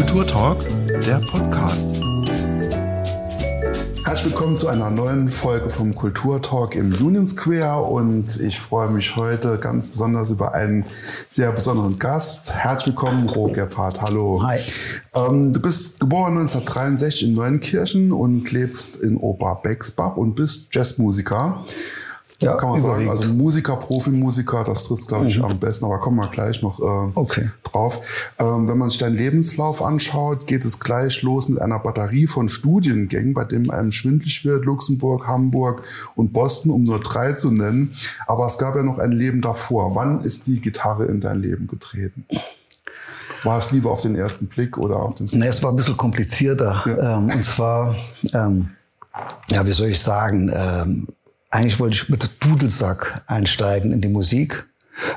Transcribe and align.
Kulturtalk, 0.00 0.64
der 0.88 1.20
Podcast. 1.30 1.86
Herzlich 4.06 4.32
willkommen 4.32 4.56
zu 4.56 4.68
einer 4.68 4.88
neuen 4.88 5.28
Folge 5.28 5.68
vom 5.68 5.94
Kulturtalk 5.94 6.74
im 6.74 6.94
Union 6.94 7.26
Square 7.26 7.82
und 7.82 8.40
ich 8.40 8.58
freue 8.58 8.88
mich 8.88 9.14
heute 9.16 9.58
ganz 9.58 9.90
besonders 9.90 10.30
über 10.30 10.54
einen 10.54 10.86
sehr 11.28 11.52
besonderen 11.52 11.98
Gast. 11.98 12.54
Herzlich 12.54 12.94
willkommen, 12.94 13.28
Roger 13.28 13.66
Gebhardt. 13.66 14.00
Hallo. 14.00 14.42
Hi. 14.42 14.58
Ähm, 15.14 15.52
du 15.52 15.60
bist 15.60 16.00
geboren 16.00 16.38
1963 16.38 17.28
in 17.28 17.34
Neuenkirchen 17.34 18.10
und 18.10 18.50
lebst 18.52 18.96
in 18.96 19.18
Oberbexbach 19.18 20.16
und 20.16 20.34
bist 20.34 20.74
Jazzmusiker. 20.74 21.62
Ja, 22.42 22.54
kann 22.54 22.70
man 22.70 22.80
sagen. 22.80 23.08
Also 23.08 23.30
Musiker, 23.32 23.76
Profimusiker, 23.76 24.64
das 24.64 24.84
trifft 24.84 25.08
glaube 25.08 25.28
ich, 25.28 25.38
mhm. 25.38 25.44
am 25.44 25.58
besten. 25.58 25.84
Aber 25.84 25.98
kommen 25.98 26.16
wir 26.16 26.28
gleich 26.28 26.62
noch 26.62 26.80
äh, 26.80 27.12
okay. 27.14 27.50
drauf. 27.64 28.00
Ähm, 28.38 28.66
wenn 28.66 28.78
man 28.78 28.88
sich 28.88 28.98
deinen 28.98 29.16
Lebenslauf 29.16 29.82
anschaut, 29.82 30.46
geht 30.46 30.64
es 30.64 30.80
gleich 30.80 31.20
los 31.22 31.48
mit 31.48 31.60
einer 31.60 31.78
Batterie 31.78 32.26
von 32.26 32.48
Studiengängen, 32.48 33.34
bei 33.34 33.44
dem 33.44 33.70
einem 33.70 33.92
schwindlig 33.92 34.44
wird. 34.44 34.64
Luxemburg, 34.64 35.26
Hamburg 35.26 35.82
und 36.14 36.32
Boston, 36.32 36.70
um 36.70 36.84
nur 36.84 37.00
drei 37.00 37.34
zu 37.34 37.50
nennen. 37.50 37.92
Aber 38.26 38.46
es 38.46 38.56
gab 38.56 38.74
ja 38.74 38.82
noch 38.82 38.98
ein 38.98 39.12
Leben 39.12 39.42
davor. 39.42 39.94
Wann 39.94 40.22
ist 40.22 40.46
die 40.46 40.60
Gitarre 40.60 41.04
in 41.06 41.20
dein 41.20 41.40
Leben 41.40 41.66
getreten? 41.66 42.24
War 43.42 43.58
es 43.58 43.70
lieber 43.70 43.90
auf 43.90 44.00
den 44.00 44.16
ersten 44.16 44.46
Blick 44.46 44.78
oder 44.78 44.96
auf 44.96 45.14
den 45.14 45.26
Nee, 45.32 45.46
es 45.46 45.62
war 45.62 45.70
ein 45.70 45.76
bisschen 45.76 45.96
komplizierter. 45.96 46.84
Ja. 46.86 47.18
Ähm, 47.18 47.24
und 47.24 47.44
zwar, 47.44 47.96
ähm, 48.32 48.70
ja, 49.50 49.66
wie 49.66 49.72
soll 49.72 49.88
ich 49.88 50.00
sagen, 50.00 50.50
ähm, 50.54 51.08
eigentlich 51.50 51.80
wollte 51.80 51.94
ich 51.94 52.08
mit 52.08 52.30
Dudelsack 52.40 53.22
einsteigen 53.26 53.92
in 53.92 54.00
die 54.00 54.08
Musik. 54.08 54.66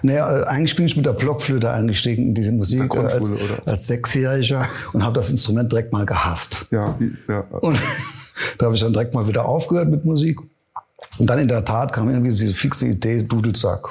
Naja, 0.02 0.40
äh, 0.40 0.44
eigentlich 0.46 0.76
bin 0.76 0.86
ich 0.86 0.96
mit 0.96 1.06
der 1.06 1.14
Blockflöte 1.14 1.72
eingestiegen 1.72 2.30
in 2.30 2.34
diese 2.34 2.52
Musik 2.52 2.94
äh, 2.94 3.00
als, 3.00 3.32
als 3.66 3.88
Sechsjähriger 3.88 4.68
und 4.94 5.04
habe 5.04 5.16
das 5.16 5.30
Instrument 5.30 5.72
direkt 5.72 5.92
mal 5.92 6.06
gehasst. 6.06 6.66
Ja, 6.72 6.98
ja. 7.28 7.42
Und 7.62 7.80
da 8.58 8.66
habe 8.66 8.76
ich 8.76 8.82
dann 8.82 8.94
direkt 8.94 9.14
mal 9.14 9.28
wieder 9.28 9.46
aufgehört 9.46 9.90
mit 9.90 10.06
Musik. 10.06 10.40
Und 11.20 11.30
dann 11.30 11.40
in 11.40 11.48
der 11.48 11.64
Tat 11.64 11.94
kam 11.94 12.10
irgendwie 12.10 12.32
diese 12.32 12.54
fixe 12.54 12.88
Idee 12.88 13.22
Dudelsack. 13.22 13.88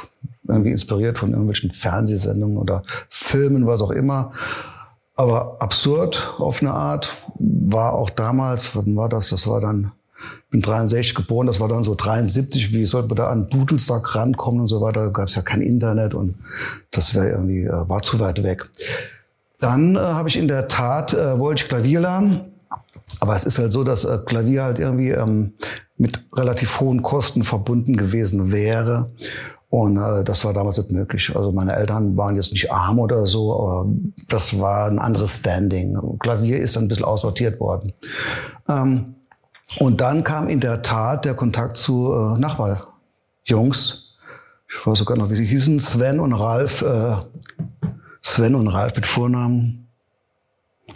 Irgendwie 0.48 0.72
inspiriert 0.72 1.18
von 1.18 1.30
irgendwelchen 1.30 1.70
Fernsehsendungen 1.70 2.56
oder 2.56 2.82
Filmen, 3.08 3.66
was 3.66 3.80
auch 3.80 3.90
immer. 3.90 4.32
Aber 5.14 5.56
absurd 5.60 6.34
auf 6.38 6.62
eine 6.62 6.72
Art. 6.72 7.14
War 7.38 7.92
auch 7.92 8.10
damals, 8.10 8.74
wann 8.74 8.96
war 8.96 9.08
das? 9.08 9.28
Das 9.28 9.46
war 9.46 9.60
dann 9.60 9.92
bin 10.50 10.60
63 10.60 11.14
geboren, 11.14 11.46
das 11.46 11.60
war 11.60 11.68
dann 11.68 11.84
so 11.84 11.94
73, 11.94 12.74
wie 12.74 12.84
sollte 12.84 13.08
man 13.08 13.16
da 13.16 13.28
an 13.28 13.48
Dudelsack 13.48 14.14
rankommen 14.14 14.60
und 14.62 14.68
so 14.68 14.80
weiter, 14.80 15.10
gab 15.10 15.28
es 15.28 15.34
ja 15.34 15.42
kein 15.42 15.62
Internet 15.62 16.14
und 16.14 16.34
das 16.90 17.14
wäre 17.14 17.30
irgendwie, 17.30 17.64
äh, 17.64 17.88
war 17.88 18.02
zu 18.02 18.20
weit 18.20 18.42
weg. 18.42 18.68
Dann 19.60 19.96
äh, 19.96 19.98
habe 19.98 20.28
ich 20.28 20.36
in 20.36 20.48
der 20.48 20.68
Tat, 20.68 21.14
äh, 21.14 21.38
wollte 21.38 21.62
ich 21.62 21.68
Klavier 21.68 22.00
lernen, 22.00 22.52
aber 23.20 23.36
es 23.36 23.44
ist 23.44 23.58
halt 23.58 23.72
so, 23.72 23.84
dass 23.84 24.04
äh, 24.04 24.18
Klavier 24.24 24.64
halt 24.64 24.78
irgendwie 24.78 25.10
ähm, 25.10 25.54
mit 25.96 26.24
relativ 26.34 26.80
hohen 26.80 27.02
Kosten 27.02 27.42
verbunden 27.42 27.96
gewesen 27.96 28.52
wäre. 28.52 29.10
Und 29.72 29.96
äh, 29.96 30.22
das 30.24 30.44
war 30.44 30.52
damals 30.52 30.76
nicht 30.76 30.90
möglich. 30.90 31.34
Also 31.34 31.50
meine 31.50 31.74
Eltern 31.74 32.16
waren 32.16 32.36
jetzt 32.36 32.52
nicht 32.52 32.70
arm 32.70 32.98
oder 32.98 33.24
so, 33.24 33.54
aber 33.54 33.86
das 34.28 34.58
war 34.60 34.86
ein 34.86 34.98
anderes 34.98 35.38
Standing. 35.38 35.96
Klavier 36.18 36.58
ist 36.58 36.76
dann 36.76 36.84
ein 36.84 36.88
bisschen 36.88 37.06
aussortiert 37.06 37.58
worden. 37.58 37.94
Ähm, 38.68 39.14
und 39.78 40.00
dann 40.00 40.24
kam 40.24 40.48
in 40.48 40.60
der 40.60 40.82
Tat 40.82 41.24
der 41.24 41.34
Kontakt 41.34 41.76
zu 41.76 42.12
äh, 42.12 42.38
Nachbarjungs. 42.38 44.16
Ich 44.68 44.86
weiß 44.86 44.98
sogar 44.98 45.16
noch, 45.16 45.30
wie 45.30 45.36
sie 45.36 45.44
hießen, 45.44 45.80
Sven 45.80 46.20
und 46.20 46.32
Ralf. 46.32 46.82
Äh, 46.82 47.16
Sven 48.22 48.54
und 48.54 48.68
Ralf 48.68 48.94
mit 48.94 49.06
Vornamen. 49.06 49.88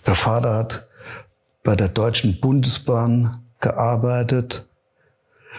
Der 0.06 0.14
Vater 0.14 0.54
hat 0.54 0.88
bei 1.64 1.74
der 1.74 1.88
Deutschen 1.88 2.40
Bundesbahn 2.40 3.42
gearbeitet. 3.60 4.68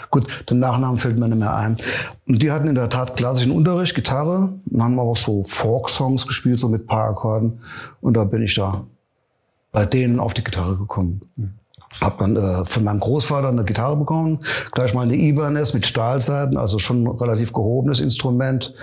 Gut, 0.09 0.49
den 0.49 0.59
Nachnamen 0.59 0.97
fällt 0.97 1.19
mir 1.19 1.27
nicht 1.27 1.39
mehr 1.39 1.55
ein. 1.55 1.77
Und 2.27 2.41
die 2.41 2.51
hatten 2.51 2.67
in 2.67 2.75
der 2.75 2.89
Tat 2.89 3.17
klassischen 3.17 3.51
Unterricht, 3.51 3.95
Gitarre, 3.95 4.53
und 4.69 4.83
haben 4.83 4.99
auch 4.99 5.17
so 5.17 5.43
Folk-Songs 5.43 6.25
gespielt, 6.27 6.59
so 6.59 6.69
mit 6.69 6.87
paar 6.87 7.09
Akkorden. 7.09 7.59
Und 7.99 8.15
da 8.15 8.23
bin 8.23 8.43
ich 8.43 8.55
da 8.55 8.85
bei 9.71 9.85
denen 9.85 10.19
auf 10.19 10.33
die 10.33 10.43
Gitarre 10.43 10.77
gekommen. 10.77 11.21
Mhm. 11.35 11.56
Hab 12.01 12.19
dann 12.19 12.35
äh, 12.35 12.65
von 12.65 12.83
meinem 12.83 12.99
Großvater 12.99 13.49
eine 13.49 13.63
Gitarre 13.63 13.97
bekommen, 13.97 14.39
gleich 14.71 14.93
mal 14.93 15.03
eine 15.03 15.15
Ibanez 15.15 15.73
mit 15.73 15.85
Stahlseiten, 15.85 16.57
also 16.57 16.79
schon 16.79 17.03
ein 17.03 17.07
relativ 17.07 17.53
gehobenes 17.53 17.99
Instrument. 17.99 18.73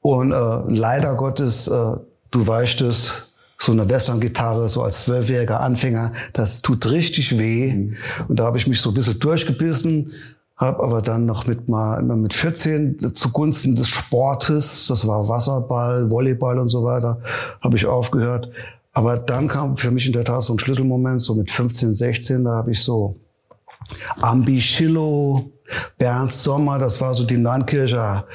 Und 0.00 0.32
äh, 0.32 0.60
leider 0.68 1.14
Gottes, 1.14 1.68
äh, 1.68 1.96
du 2.30 2.46
weißt 2.46 2.82
es, 2.82 3.28
so 3.62 3.72
eine 3.72 3.88
Western-Gitarre, 3.88 4.68
so 4.68 4.82
als 4.82 5.04
zwölfjähriger 5.04 5.60
Anfänger, 5.60 6.12
das 6.32 6.62
tut 6.62 6.90
richtig 6.90 7.38
weh. 7.38 7.72
Mhm. 7.72 7.96
Und 8.28 8.40
da 8.40 8.44
habe 8.44 8.58
ich 8.58 8.66
mich 8.66 8.80
so 8.80 8.90
ein 8.90 8.94
bisschen 8.94 9.20
durchgebissen, 9.20 10.10
habe 10.56 10.82
aber 10.82 11.00
dann 11.00 11.26
noch 11.26 11.46
mit 11.46 11.68
mal 11.68 12.02
mit 12.02 12.32
14 12.32 13.14
zugunsten 13.14 13.76
des 13.76 13.88
Sportes, 13.88 14.86
das 14.88 15.06
war 15.06 15.28
Wasserball, 15.28 16.10
Volleyball 16.10 16.58
und 16.58 16.68
so 16.68 16.84
weiter, 16.84 17.20
habe 17.60 17.76
ich 17.76 17.86
aufgehört. 17.86 18.50
Aber 18.92 19.16
dann 19.16 19.48
kam 19.48 19.76
für 19.76 19.90
mich 19.90 20.06
in 20.06 20.12
der 20.12 20.24
Tat 20.24 20.42
so 20.42 20.54
ein 20.54 20.58
Schlüsselmoment, 20.58 21.22
so 21.22 21.34
mit 21.34 21.50
15, 21.50 21.94
16, 21.94 22.44
da 22.44 22.50
habe 22.56 22.72
ich 22.72 22.82
so 22.82 23.16
Ambi 24.20 24.60
Schillo, 24.60 25.50
Bernd 25.98 26.32
Sommer, 26.32 26.78
das 26.78 27.00
war 27.00 27.14
so 27.14 27.24
die 27.24 27.38
Neunkircher 27.38 28.26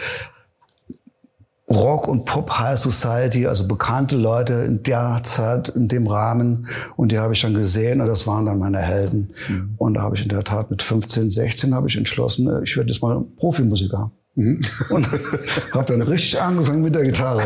Rock 1.70 2.08
und 2.08 2.24
Pop 2.24 2.50
High 2.50 2.80
Society, 2.80 3.46
also 3.46 3.68
bekannte 3.68 4.16
Leute 4.16 4.54
in 4.54 4.84
der 4.84 5.20
Zeit, 5.24 5.68
in 5.70 5.90
dem 5.90 6.08
Rahmen. 6.08 6.66
Und 6.96 7.12
die 7.12 7.20
habe 7.20 7.34
ich 7.34 7.42
dann 7.42 7.54
gesehen 7.54 8.00
und 8.00 8.08
das 8.08 8.26
waren 8.26 8.46
dann 8.46 8.60
meine 8.60 8.80
Helden. 8.80 9.34
Mhm. 9.50 9.74
Und 9.78 9.96
da 9.96 10.02
habe 10.02 10.16
ich 10.16 10.24
in 10.24 10.30
der 10.30 10.46
Tat 10.46 10.72
mit 10.72 10.82
15, 10.82 11.30
16 11.30 11.76
habe 11.76 11.88
ich 11.90 11.98
entschlossen, 11.98 12.48
äh, 12.48 12.64
ich 12.64 12.78
werde 12.78 12.92
jetzt 12.92 13.02
mal 13.02 13.22
Profimusiker. 13.36 14.12
Mhm. 14.38 14.60
Und 14.92 15.08
habe 15.74 15.86
dann 15.86 16.02
richtig 16.04 16.40
angefangen 16.40 16.84
mit 16.84 16.94
der 16.94 17.04
Gitarre. 17.04 17.44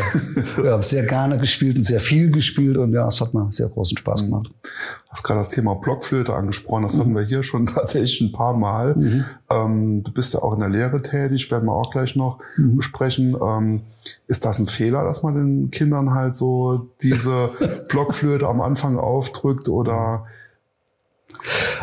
Ja, 0.61 0.71
habe 0.71 0.83
sehr 0.83 1.05
gerne 1.05 1.39
gespielt 1.39 1.77
und 1.77 1.85
sehr 1.85 2.01
viel 2.01 2.31
gespielt 2.31 2.75
und 2.75 2.91
ja, 2.91 3.07
es 3.07 3.21
hat 3.21 3.33
mir 3.33 3.47
sehr 3.51 3.69
großen 3.69 3.97
Spaß 3.97 4.25
gemacht. 4.25 4.49
Du 4.61 4.69
hast 5.09 5.23
gerade 5.23 5.39
das 5.39 5.47
Thema 5.47 5.75
Blockflöte 5.75 6.33
angesprochen, 6.33 6.83
das 6.83 6.95
mhm. 6.95 6.99
hatten 6.99 7.15
wir 7.15 7.23
hier 7.23 7.43
schon 7.43 7.65
tatsächlich 7.67 8.19
ein 8.19 8.33
paar 8.33 8.57
Mal. 8.57 8.95
Mhm. 8.95 9.25
Ähm, 9.49 10.03
du 10.03 10.11
bist 10.11 10.33
ja 10.33 10.41
auch 10.41 10.53
in 10.53 10.59
der 10.59 10.69
Lehre 10.69 11.01
tätig, 11.01 11.49
werden 11.49 11.65
wir 11.65 11.73
auch 11.73 11.91
gleich 11.91 12.17
noch 12.17 12.39
mhm. 12.57 12.75
besprechen. 12.75 13.37
Ähm, 13.41 13.81
ist 14.27 14.43
das 14.43 14.59
ein 14.59 14.67
Fehler, 14.67 15.05
dass 15.05 15.23
man 15.23 15.35
den 15.35 15.71
Kindern 15.71 16.13
halt 16.13 16.35
so 16.35 16.89
diese 17.01 17.51
Blockflöte 17.87 18.47
am 18.47 18.59
Anfang 18.59 18.97
aufdrückt 18.97 19.69
oder 19.69 20.25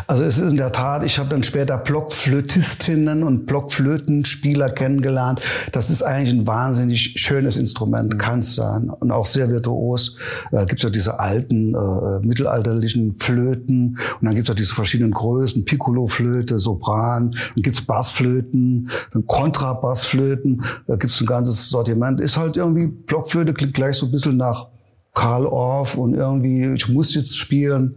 also 0.07 0.23
es 0.23 0.39
ist 0.39 0.51
in 0.51 0.57
der 0.57 0.71
Tat, 0.71 1.03
ich 1.03 1.19
habe 1.19 1.29
dann 1.29 1.43
später 1.43 1.77
Blockflötistinnen 1.77 3.23
und 3.23 3.45
Blockflötenspieler 3.45 4.69
kennengelernt. 4.69 5.41
Das 5.71 5.89
ist 5.89 6.03
eigentlich 6.03 6.37
ein 6.37 6.47
wahnsinnig 6.47 7.13
schönes 7.17 7.57
Instrument, 7.57 8.13
mhm. 8.13 8.17
kann 8.17 8.39
es 8.39 8.55
sein. 8.55 8.89
Und 8.89 9.11
auch 9.11 9.25
sehr 9.25 9.49
virtuos. 9.49 10.17
Da 10.51 10.65
gibt 10.65 10.79
es 10.79 10.83
ja 10.83 10.89
diese 10.89 11.19
alten, 11.19 11.75
äh, 11.75 12.25
mittelalterlichen 12.25 13.17
Flöten. 13.19 13.97
Und 14.19 14.25
dann 14.25 14.35
gibt 14.35 14.47
es 14.47 14.49
ja 14.49 14.55
diese 14.55 14.73
verschiedenen 14.73 15.11
Größen, 15.11 15.65
Piccolo-Flöte, 15.65 16.59
Sopran. 16.59 17.31
Dann 17.31 17.63
gibt 17.63 17.75
es 17.75 17.85
Bassflöten, 17.85 18.89
dann 19.13 19.25
Kontrabassflöten. 19.27 20.63
Da 20.87 20.95
gibt 20.95 21.11
es 21.11 21.21
ein 21.21 21.27
ganzes 21.27 21.69
Sortiment. 21.69 22.19
Ist 22.19 22.37
halt 22.37 22.57
irgendwie, 22.57 22.87
Blockflöte 22.87 23.53
klingt 23.53 23.73
gleich 23.73 23.97
so 23.97 24.05
ein 24.05 24.11
bisschen 24.11 24.37
nach 24.37 24.67
Karl 25.13 25.45
Orff 25.45 25.95
und 25.95 26.13
irgendwie, 26.13 26.65
ich 26.73 26.87
muss 26.87 27.13
jetzt 27.13 27.37
spielen. 27.37 27.95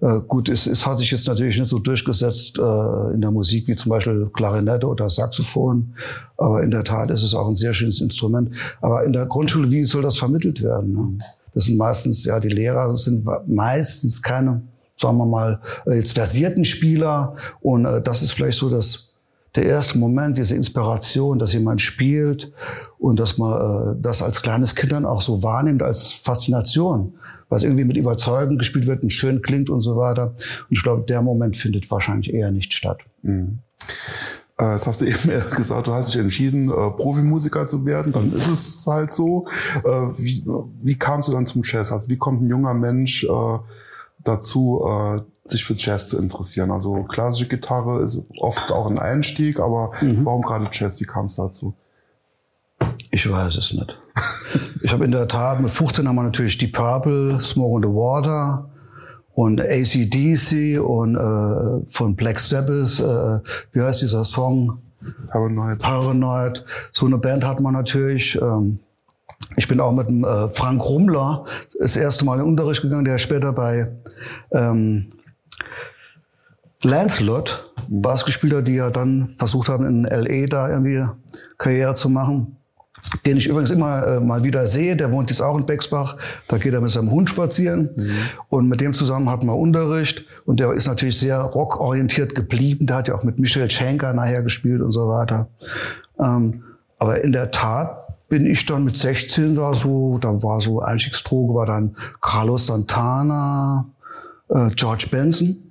Äh, 0.00 0.20
gut, 0.26 0.48
es, 0.48 0.66
es 0.66 0.86
hat 0.86 0.98
sich 0.98 1.10
jetzt 1.10 1.26
natürlich 1.26 1.58
nicht 1.58 1.68
so 1.68 1.78
durchgesetzt 1.78 2.58
äh, 2.58 3.14
in 3.14 3.20
der 3.20 3.30
Musik 3.30 3.66
wie 3.66 3.76
zum 3.76 3.90
Beispiel 3.90 4.30
Klarinette 4.34 4.86
oder 4.86 5.08
Saxophon, 5.08 5.94
aber 6.36 6.62
in 6.62 6.70
der 6.70 6.84
Tat 6.84 7.10
ist 7.10 7.22
es 7.22 7.34
auch 7.34 7.48
ein 7.48 7.56
sehr 7.56 7.72
schönes 7.72 8.00
Instrument. 8.00 8.50
Aber 8.80 9.04
in 9.04 9.12
der 9.12 9.26
Grundschule, 9.26 9.70
wie 9.70 9.84
soll 9.84 10.02
das 10.02 10.18
vermittelt 10.18 10.62
werden? 10.62 10.92
Ne? 10.92 11.24
Das 11.54 11.64
sind 11.64 11.78
meistens, 11.78 12.24
ja, 12.24 12.38
die 12.38 12.50
Lehrer 12.50 12.94
sind 12.96 13.26
meistens 13.46 14.20
keine, 14.22 14.62
sagen 14.96 15.16
wir 15.16 15.26
mal, 15.26 15.60
äh, 15.86 15.94
jetzt 15.94 16.12
versierten 16.12 16.66
Spieler 16.66 17.34
und 17.60 17.86
äh, 17.86 18.02
das 18.02 18.22
ist 18.22 18.32
vielleicht 18.32 18.58
so 18.58 18.68
das 18.68 19.14
der 19.54 19.64
erste 19.64 19.96
Moment, 19.96 20.36
diese 20.36 20.54
Inspiration, 20.54 21.38
dass 21.38 21.54
jemand 21.54 21.80
spielt 21.80 22.52
und 22.98 23.18
dass 23.18 23.38
man 23.38 23.96
äh, 23.96 24.00
das 24.02 24.20
als 24.20 24.42
kleines 24.42 24.74
Kind 24.74 24.92
dann 24.92 25.06
auch 25.06 25.22
so 25.22 25.42
wahrnimmt 25.42 25.82
als 25.82 26.12
Faszination 26.12 27.14
was 27.48 27.62
irgendwie 27.62 27.84
mit 27.84 27.96
Überzeugung 27.96 28.58
gespielt 28.58 28.86
wird 28.86 29.02
und 29.02 29.10
schön 29.10 29.42
klingt 29.42 29.70
und 29.70 29.80
so 29.80 29.96
weiter. 29.96 30.30
Und 30.30 30.70
ich 30.70 30.82
glaube, 30.82 31.04
der 31.06 31.22
Moment 31.22 31.56
findet 31.56 31.90
wahrscheinlich 31.90 32.32
eher 32.32 32.50
nicht 32.50 32.72
statt. 32.72 32.98
Mhm. 33.22 33.60
Äh, 34.58 34.72
jetzt 34.72 34.86
hast 34.86 35.00
du 35.00 35.06
eben 35.06 35.18
gesagt, 35.56 35.86
du 35.86 35.92
hast 35.92 36.12
dich 36.12 36.20
entschieden, 36.20 36.70
äh, 36.70 36.90
Profimusiker 36.90 37.66
zu 37.66 37.84
werden. 37.84 38.12
Dann 38.12 38.32
ist 38.32 38.48
es 38.48 38.86
halt 38.86 39.12
so. 39.12 39.46
Äh, 39.84 39.90
wie, 40.18 40.44
wie 40.82 40.98
kamst 40.98 41.28
du 41.28 41.32
dann 41.32 41.46
zum 41.46 41.62
Jazz? 41.64 41.92
Also 41.92 42.08
wie 42.08 42.16
kommt 42.16 42.42
ein 42.42 42.48
junger 42.48 42.74
Mensch 42.74 43.26
dazu, 44.24 45.22
sich 45.44 45.64
für 45.64 45.74
Jazz 45.76 46.08
zu 46.08 46.18
interessieren? 46.18 46.70
Also 46.72 47.04
klassische 47.04 47.46
Gitarre 47.46 48.02
ist 48.02 48.22
oft 48.40 48.72
auch 48.72 48.90
ein 48.90 48.98
Einstieg, 48.98 49.60
aber 49.60 49.92
mhm. 50.00 50.24
warum 50.24 50.42
gerade 50.42 50.68
Jazz? 50.72 51.00
Wie 51.00 51.04
kam 51.04 51.26
es 51.26 51.36
dazu? 51.36 51.74
Ich 53.10 53.30
weiß 53.30 53.56
es 53.56 53.72
nicht. 53.72 53.98
Ich 54.86 54.92
habe 54.92 55.04
in 55.04 55.10
der 55.10 55.26
Tat, 55.26 55.60
mit 55.60 55.72
15 55.72 56.06
haben 56.06 56.14
wir 56.14 56.22
natürlich 56.22 56.58
die 56.58 56.68
Purple, 56.68 57.40
Smoke 57.40 57.74
on 57.74 57.82
the 57.82 57.88
Water 57.88 58.70
und 59.34 59.60
ACDC 59.60 60.80
und 60.80 61.16
äh, 61.16 61.90
von 61.90 62.14
Black 62.14 62.38
Sabbath, 62.38 63.00
äh, 63.00 63.40
wie 63.72 63.80
heißt 63.82 64.02
dieser 64.02 64.22
Song? 64.24 64.78
Paranoid. 65.32 65.80
Paranoid. 65.80 66.64
So 66.92 67.06
eine 67.06 67.18
Band 67.18 67.44
hat 67.44 67.58
man 67.58 67.72
natürlich. 67.72 68.40
Ähm, 68.40 68.78
ich 69.56 69.66
bin 69.66 69.80
auch 69.80 69.90
mit 69.90 70.08
dem 70.08 70.22
äh, 70.22 70.50
Frank 70.50 70.80
Rummler 70.84 71.42
das 71.80 71.96
erste 71.96 72.24
Mal 72.24 72.34
in 72.34 72.42
den 72.42 72.48
Unterricht 72.50 72.80
gegangen, 72.80 73.06
der 73.06 73.18
später 73.18 73.52
bei 73.52 73.90
ähm, 74.52 75.10
Lancelot 76.82 77.72
Bass 77.88 78.24
gespielt 78.24 78.54
hat, 78.54 78.68
die 78.68 78.74
ja 78.74 78.90
dann 78.90 79.34
versucht 79.36 79.68
haben, 79.68 79.84
in 79.84 80.04
L.A. 80.04 80.46
da 80.46 80.70
irgendwie 80.70 81.04
Karriere 81.58 81.94
zu 81.94 82.08
machen. 82.08 82.55
Den 83.24 83.36
ich 83.36 83.46
übrigens 83.46 83.70
immer 83.70 84.06
äh, 84.06 84.20
mal 84.20 84.42
wieder 84.42 84.66
sehe, 84.66 84.96
der 84.96 85.12
wohnt 85.12 85.30
jetzt 85.30 85.40
auch 85.40 85.56
in 85.58 85.66
Bexbach. 85.66 86.16
Da 86.48 86.58
geht 86.58 86.74
er 86.74 86.80
mit 86.80 86.90
seinem 86.90 87.10
Hund 87.10 87.30
spazieren. 87.30 87.90
Mhm. 87.96 88.10
Und 88.48 88.68
mit 88.68 88.80
dem 88.80 88.94
zusammen 88.94 89.30
hatten 89.30 89.46
wir 89.46 89.54
Unterricht. 89.54 90.24
Und 90.44 90.60
der 90.60 90.72
ist 90.72 90.86
natürlich 90.86 91.18
sehr 91.18 91.40
rockorientiert 91.40 92.34
geblieben. 92.34 92.86
Der 92.86 92.96
hat 92.96 93.08
ja 93.08 93.14
auch 93.14 93.22
mit 93.22 93.38
Michel 93.38 93.70
Schenker 93.70 94.12
nachher 94.12 94.42
gespielt 94.42 94.82
und 94.82 94.92
so 94.92 95.08
weiter. 95.08 95.48
Ähm, 96.18 96.62
aber 96.98 97.22
in 97.22 97.32
der 97.32 97.50
Tat 97.50 98.28
bin 98.28 98.46
ich 98.46 98.66
dann 98.66 98.84
mit 98.84 98.96
16 98.96 99.54
da 99.54 99.74
so, 99.74 100.18
da 100.18 100.42
war 100.42 100.60
so 100.60 100.80
Einstiegsdroge, 100.80 101.54
war 101.54 101.66
dann 101.66 101.94
Carlos 102.20 102.66
Santana, 102.66 103.86
äh, 104.48 104.70
George 104.74 105.06
Benson 105.10 105.62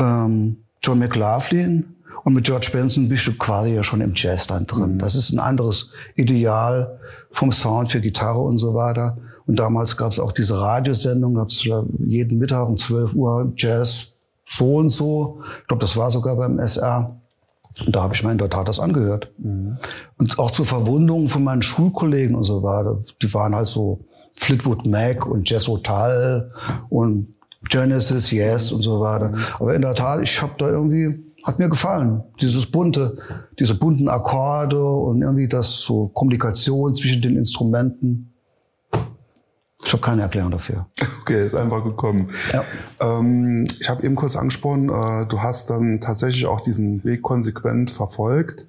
ähm, 0.00 0.56
John 0.82 0.98
McLaughlin. 0.98 1.93
Und 2.24 2.34
mit 2.34 2.44
George 2.44 2.70
Benson 2.72 3.08
bist 3.08 3.26
du 3.26 3.34
quasi 3.34 3.74
ja 3.74 3.82
schon 3.82 4.00
im 4.00 4.12
Jazz 4.14 4.46
dann 4.46 4.66
drin. 4.66 4.94
Mhm. 4.94 4.98
Das 4.98 5.14
ist 5.14 5.30
ein 5.30 5.38
anderes 5.38 5.90
Ideal 6.16 6.98
vom 7.30 7.52
Sound 7.52 7.92
für 7.92 8.00
Gitarre 8.00 8.40
und 8.40 8.58
so 8.58 8.74
weiter. 8.74 9.18
Und 9.46 9.58
damals 9.58 9.96
gab 9.96 10.10
es 10.10 10.18
auch 10.18 10.32
diese 10.32 10.58
Radiosendung, 10.58 11.34
gab 11.34 11.48
es 11.48 11.62
jeden 11.62 12.38
Mittag 12.38 12.66
um 12.66 12.76
12 12.76 13.14
Uhr 13.14 13.52
Jazz 13.56 14.12
so 14.46 14.76
und 14.76 14.90
so. 14.90 15.40
Ich 15.60 15.68
glaube, 15.68 15.80
das 15.80 15.96
war 15.96 16.10
sogar 16.10 16.36
beim 16.36 16.58
SR. 16.58 17.16
Und 17.84 17.94
da 17.94 18.02
habe 18.02 18.14
ich 18.14 18.22
mir 18.22 18.32
in 18.32 18.38
der 18.38 18.50
Tat 18.50 18.68
das 18.68 18.80
angehört. 18.80 19.30
Mhm. 19.38 19.78
Und 20.16 20.38
auch 20.38 20.50
zur 20.50 20.64
Verwunderung 20.64 21.28
von 21.28 21.44
meinen 21.44 21.62
Schulkollegen 21.62 22.36
und 22.36 22.44
so 22.44 22.62
weiter. 22.62 23.02
Die 23.20 23.34
waren 23.34 23.54
halt 23.54 23.66
so 23.66 24.00
Fleetwood 24.34 24.86
Mac 24.86 25.26
und 25.26 25.48
Jazz 25.48 25.68
Hotel 25.68 26.50
und 26.88 27.34
Genesis, 27.68 28.30
Yes 28.30 28.72
und 28.72 28.82
so 28.82 29.00
weiter. 29.00 29.30
Mhm. 29.30 29.38
Aber 29.58 29.74
in 29.74 29.82
der 29.82 29.94
Tat, 29.94 30.22
ich 30.22 30.40
habe 30.40 30.52
da 30.58 30.68
irgendwie, 30.68 31.18
hat 31.44 31.58
mir 31.58 31.68
gefallen. 31.68 32.22
Dieses 32.40 32.66
bunte, 32.66 33.16
diese 33.58 33.74
bunten 33.74 34.08
Akkorde 34.08 34.82
und 34.82 35.22
irgendwie 35.22 35.46
das 35.46 35.80
so 35.80 36.08
Kommunikation 36.08 36.94
zwischen 36.94 37.22
den 37.22 37.36
Instrumenten. 37.36 38.32
Ich 39.84 39.92
habe 39.92 40.00
keine 40.00 40.22
Erklärung 40.22 40.50
dafür. 40.50 40.86
Okay, 41.24 41.46
ist 41.46 41.54
einfach 41.54 41.82
gekommen. 41.82 42.28
Ja. 42.52 42.62
Ähm, 43.00 43.66
ich 43.80 43.88
habe 43.88 44.02
eben 44.02 44.14
kurz 44.14 44.36
angesprochen, 44.36 44.90
äh, 44.90 45.24
du 45.24 45.40
hast 45.40 45.70
dann 45.70 45.98
tatsächlich 46.02 46.44
auch 46.44 46.60
diesen 46.60 47.02
Weg 47.02 47.22
konsequent 47.22 47.90
verfolgt. 47.90 48.66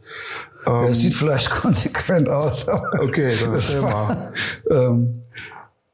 Ähm, 0.65 0.73
ja, 0.73 0.85
es 0.85 1.01
sieht 1.01 1.15
vielleicht 1.15 1.49
konsequent 1.61 2.29
aus. 2.29 2.65
okay, 3.01 3.33
dann 3.41 3.51
erzähl 3.51 3.81
mal. 3.81 4.31
ähm, 4.71 5.11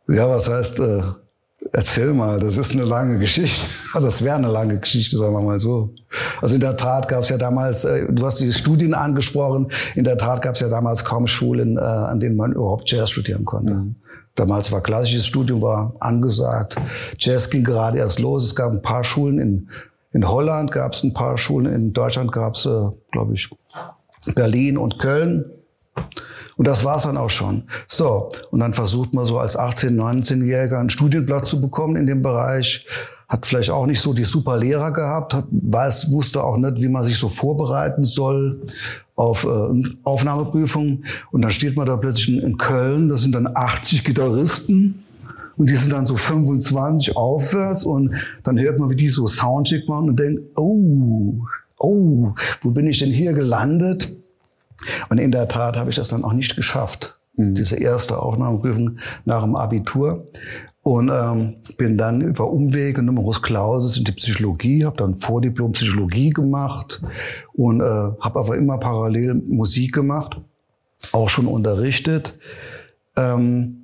ja, 0.07 0.30
was 0.30 0.51
heißt, 0.51 0.81
äh, 0.81 1.01
Erzähl 1.74 2.14
mal, 2.14 2.38
das 2.40 2.58
ist 2.58 2.74
eine 2.74 2.84
lange 2.84 3.18
Geschichte. 3.18 3.68
Also 3.94 4.08
das 4.10 4.24
wäre 4.24 4.36
eine 4.36 4.50
lange 4.50 4.78
Geschichte, 4.80 5.18
sagen 5.18 5.34
wir 5.34 5.42
mal 5.42 5.60
so. 5.60 5.94
Also 6.42 6.56
in 6.56 6.62
der 6.62 6.76
Tat 6.76 7.08
gab 7.08 7.24
es 7.24 7.30
ja 7.30 7.38
damals, 7.38 7.86
äh, 7.86 8.12
du 8.12 8.26
hast 8.26 8.42
die 8.42 8.52
Studien 8.52 8.94
angesprochen, 8.94 9.72
in 9.96 10.04
der 10.04 10.18
Tat 10.18 10.42
gab 10.42 10.56
es 10.56 10.62
ja 10.62 10.68
damals 10.68 11.06
kaum 11.06 11.28
Schulen, 11.28 11.78
äh, 11.78 11.82
an 11.82 12.20
denen 12.20 12.36
man 12.36 12.52
überhaupt 12.52 12.92
Jazz 12.92 13.12
studieren 13.12 13.46
konnte. 13.46 13.74
Mhm. 13.74 13.96
Damals 14.36 14.72
war 14.72 14.82
klassisches 14.82 15.26
Studium 15.26 15.62
war 15.62 15.94
angesagt. 16.00 16.76
Jazz 17.18 17.50
ging 17.50 17.64
gerade 17.64 18.00
erst 18.00 18.20
los. 18.20 18.46
Es 18.46 18.56
gab 18.56 18.72
ein 18.72 18.82
paar 18.82 19.04
Schulen 19.04 19.40
in, 19.40 19.70
in 20.12 20.28
Holland, 20.28 20.72
gab 20.72 20.94
es 20.94 21.04
ein 21.04 21.14
paar 21.14 21.38
Schulen, 21.38 21.74
in 21.74 21.94
Deutschland 21.94 22.34
gab 22.34 22.56
es, 22.56 22.66
äh, 22.66 22.90
glaube 23.12 23.34
ich, 23.34 23.50
Berlin 24.36 24.78
und 24.78 25.00
Köln. 25.00 25.46
Und 26.58 26.68
das 26.68 26.84
war's 26.84 27.04
dann 27.04 27.18
auch 27.18 27.30
schon. 27.30 27.64
So, 27.88 28.30
und 28.52 28.60
dann 28.60 28.74
versucht 28.74 29.14
man 29.14 29.26
so 29.26 29.40
als 29.40 29.58
18-, 29.58 29.96
19-Jähriger 29.96 30.80
einen 30.80 30.90
Studienplatz 30.90 31.50
zu 31.50 31.62
bekommen 31.62 31.96
in 31.96 32.06
dem 32.06 32.22
Bereich. 32.22 32.86
Hat 33.28 33.46
vielleicht 33.46 33.72
auch 33.72 33.86
nicht 33.86 34.02
so 34.02 34.14
die 34.14 34.26
super 34.26 34.58
Lehrer 34.58 34.92
gehabt, 34.92 35.34
hat, 35.34 35.46
weiß, 35.50 36.12
wusste 36.12 36.44
auch 36.44 36.58
nicht, 36.58 36.82
wie 36.82 36.90
man 36.90 37.04
sich 37.04 37.18
so 37.18 37.30
vorbereiten 37.30 38.04
soll 38.04 38.62
auf 39.16 39.46
äh, 39.46 39.82
Aufnahmeprüfungen. 40.04 41.06
Und 41.32 41.42
dann 41.42 41.52
steht 41.52 41.78
man 41.78 41.88
da 41.88 41.96
plötzlich 41.96 42.30
in, 42.30 42.40
in 42.40 42.58
Köln, 42.58 43.10
das 43.10 43.22
sind 43.22 43.34
dann 43.34 43.48
80 43.48 44.04
Gitarristen. 44.04 45.04
Und 45.58 45.70
die 45.70 45.76
sind 45.76 45.94
dann 45.94 46.06
so 46.06 46.16
25 46.16 47.16
aufwärts 47.16 47.84
und 47.84 48.16
dann 48.44 48.60
hört 48.60 48.80
man, 48.80 48.90
wie 48.90 48.96
die 48.96 49.10
so 49.10 49.28
Soundcheck 49.28 49.88
machen 49.88 50.10
und 50.10 50.20
denkt, 50.20 50.42
oh, 50.56 51.36
oh, 51.78 52.34
wo 52.62 52.72
bin 52.72 52.88
ich 52.88 53.00
denn 53.00 53.12
hier 53.12 53.34
gelandet? 53.34 54.12
Und 55.10 55.18
in 55.18 55.31
der 55.31 55.48
Tat 55.48 55.78
habe 55.78 55.89
ich 55.89 55.95
das 55.95 56.10
dann 56.10 56.24
auch 56.24 56.33
nicht 56.33 56.56
geschafft. 56.56 57.19
Mhm. 57.36 57.56
Diese 57.56 57.78
erste 57.78 58.19
Aufnahmeprüfung 58.19 58.98
nach 59.25 59.44
dem 59.44 59.56
Abitur. 59.56 60.28
Und 60.83 61.12
ähm, 61.13 61.57
bin 61.78 61.95
dann 61.95 62.22
über 62.22 62.50
Umwege 62.50 63.04
Numerus 63.04 63.44
Clausus 63.44 63.98
in 63.98 64.04
die 64.04 64.13
Psychologie, 64.13 64.83
habe 64.83 64.98
dann 64.98 65.19
Vordiplom 65.19 65.74
Psychologie 65.74 66.31
gemacht 66.31 67.04
und 67.54 67.81
äh, 67.81 67.83
habe 67.83 68.39
aber 68.39 68.57
immer 68.57 68.80
parallel 68.80 69.36
Musik 69.36 69.94
gemacht, 69.94 70.38
auch 71.12 71.30
schon 71.30 71.45
unterrichtet. 71.45 72.34
Ähm, 73.16 73.81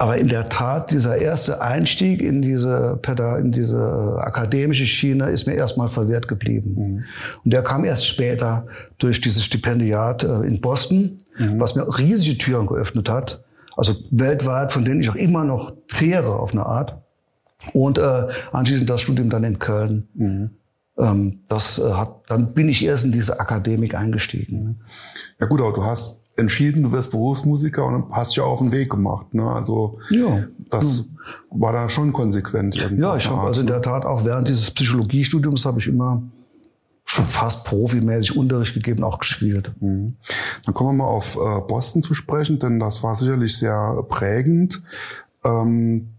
aber 0.00 0.16
in 0.16 0.28
der 0.28 0.48
Tat, 0.48 0.92
dieser 0.92 1.18
erste 1.18 1.60
Einstieg 1.60 2.22
in 2.22 2.40
diese, 2.40 2.98
in 3.38 3.52
diese 3.52 4.16
akademische 4.18 4.86
Schiene 4.86 5.28
ist 5.28 5.46
mir 5.46 5.52
erstmal 5.52 5.88
verwehrt 5.88 6.26
geblieben. 6.26 6.74
Mhm. 6.74 7.04
Und 7.44 7.50
der 7.52 7.62
kam 7.62 7.84
erst 7.84 8.06
später 8.06 8.66
durch 8.96 9.20
dieses 9.20 9.44
Stipendiat 9.44 10.24
äh, 10.24 10.40
in 10.40 10.62
Boston, 10.62 11.18
mhm. 11.38 11.60
was 11.60 11.74
mir 11.74 11.82
riesige 11.98 12.38
Türen 12.38 12.66
geöffnet 12.66 13.10
hat. 13.10 13.44
Also 13.76 13.94
weltweit, 14.10 14.72
von 14.72 14.86
denen 14.86 15.02
ich 15.02 15.10
auch 15.10 15.16
immer 15.16 15.44
noch 15.44 15.74
zehre 15.86 16.34
auf 16.34 16.52
eine 16.52 16.64
Art. 16.64 16.96
Und 17.74 17.98
äh, 17.98 18.26
anschließend 18.52 18.88
das 18.88 19.02
Studium 19.02 19.28
dann 19.28 19.44
in 19.44 19.58
Köln. 19.58 20.08
Mhm. 20.14 20.50
Ähm, 20.98 21.40
das 21.50 21.78
äh, 21.78 21.92
hat, 21.92 22.22
dann 22.28 22.54
bin 22.54 22.70
ich 22.70 22.82
erst 22.82 23.04
in 23.04 23.12
diese 23.12 23.38
Akademik 23.38 23.94
eingestiegen. 23.94 24.80
Ja 25.38 25.46
gut, 25.46 25.60
aber 25.60 25.74
du 25.74 25.84
hast 25.84 26.19
entschieden, 26.40 26.82
du 26.82 26.92
wirst 26.92 27.10
Berufsmusiker 27.10 27.84
und 27.86 28.10
hast 28.10 28.38
auch 28.40 28.52
auf 28.52 28.58
den 28.58 28.72
Weg 28.72 28.90
gemacht. 28.90 29.32
Ne? 29.32 29.48
Also 29.48 29.98
ja. 30.10 30.44
das 30.70 30.98
ja. 30.98 31.04
war 31.50 31.72
da 31.72 31.88
schon 31.88 32.12
konsequent. 32.12 32.74
Ja, 32.74 33.16
ich 33.16 33.28
habe 33.28 33.42
also 33.42 33.60
in 33.60 33.66
der 33.66 33.82
Tat 33.82 34.04
auch 34.04 34.24
während 34.24 34.48
dieses 34.48 34.70
Psychologiestudiums 34.70 35.64
habe 35.64 35.78
ich 35.78 35.86
immer 35.86 36.22
schon 37.04 37.24
fast 37.24 37.64
profimäßig 37.64 38.36
Unterricht 38.36 38.74
gegeben, 38.74 39.02
auch 39.02 39.18
gespielt. 39.18 39.72
Mhm. 39.80 40.16
Dann 40.64 40.74
kommen 40.74 40.90
wir 40.90 41.04
mal 41.04 41.10
auf 41.10 41.36
äh, 41.36 41.60
Boston 41.66 42.02
zu 42.02 42.14
sprechen, 42.14 42.58
denn 42.58 42.78
das 42.78 43.02
war 43.02 43.14
sicherlich 43.14 43.56
sehr 43.58 44.04
prägend. 44.08 44.82
Ähm, 45.44 46.10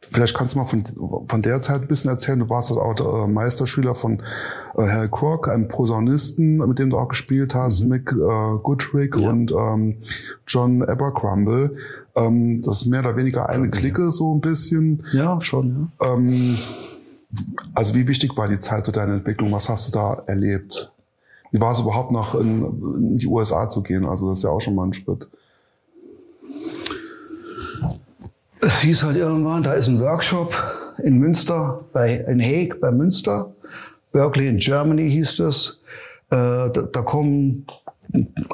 Vielleicht 0.00 0.36
kannst 0.36 0.54
du 0.54 0.60
mal 0.60 0.64
von, 0.64 0.84
von 1.26 1.42
der 1.42 1.60
Zeit 1.60 1.82
ein 1.82 1.88
bisschen 1.88 2.10
erzählen. 2.10 2.38
Du 2.38 2.48
warst 2.48 2.70
auch 2.70 2.94
der 2.94 3.06
äh, 3.06 3.26
Meisterschüler 3.26 3.96
von 3.96 4.22
äh, 4.76 4.82
Hal 4.82 5.08
Crock, 5.08 5.48
einem 5.48 5.66
Posaunisten, 5.66 6.58
mit 6.58 6.78
dem 6.78 6.90
du 6.90 6.98
auch 6.98 7.08
gespielt 7.08 7.54
hast, 7.54 7.82
mhm. 7.82 7.88
Mick 7.88 8.12
äh, 8.12 8.58
Goodrick 8.62 9.16
ja. 9.16 9.28
und 9.28 9.50
ähm, 9.50 9.96
John 10.46 10.82
Abercrumble. 10.82 11.76
Ähm, 12.14 12.62
das 12.62 12.82
ist 12.82 12.86
mehr 12.86 13.00
oder 13.00 13.16
weniger 13.16 13.48
eine 13.48 13.70
Clique, 13.70 14.10
so 14.12 14.34
ein 14.34 14.40
bisschen. 14.40 15.02
Ja, 15.12 15.40
schon. 15.40 15.90
Ja. 16.00 16.14
Ähm, 16.14 16.58
also 17.74 17.94
wie 17.94 18.06
wichtig 18.06 18.36
war 18.36 18.46
die 18.46 18.60
Zeit 18.60 18.86
für 18.86 18.92
deine 18.92 19.14
Entwicklung? 19.14 19.50
Was 19.52 19.68
hast 19.68 19.88
du 19.88 19.92
da 19.92 20.22
erlebt? 20.26 20.92
Wie 21.50 21.60
war 21.60 21.72
es 21.72 21.80
überhaupt 21.80 22.12
nach 22.12 22.34
in, 22.34 22.62
in 22.62 23.18
die 23.18 23.26
USA 23.26 23.68
zu 23.68 23.82
gehen? 23.82 24.06
Also 24.06 24.28
das 24.28 24.38
ist 24.38 24.44
ja 24.44 24.50
auch 24.50 24.60
schon 24.60 24.74
mal 24.74 24.86
ein 24.86 24.92
Schritt. 24.92 25.28
Es 28.60 28.80
hieß 28.80 29.04
halt 29.04 29.16
irgendwann, 29.16 29.62
da 29.62 29.72
ist 29.72 29.88
ein 29.88 30.00
Workshop 30.00 30.54
in 31.02 31.18
Münster, 31.18 31.84
bei, 31.92 32.16
in 32.28 32.40
Hague 32.40 32.76
bei 32.80 32.90
Münster. 32.90 33.52
Berkeley 34.12 34.48
in 34.48 34.58
Germany 34.58 35.10
hieß 35.10 35.36
das. 35.36 35.80
Äh, 36.30 36.36
da, 36.36 36.88
da, 36.92 37.02
kommen 37.02 37.66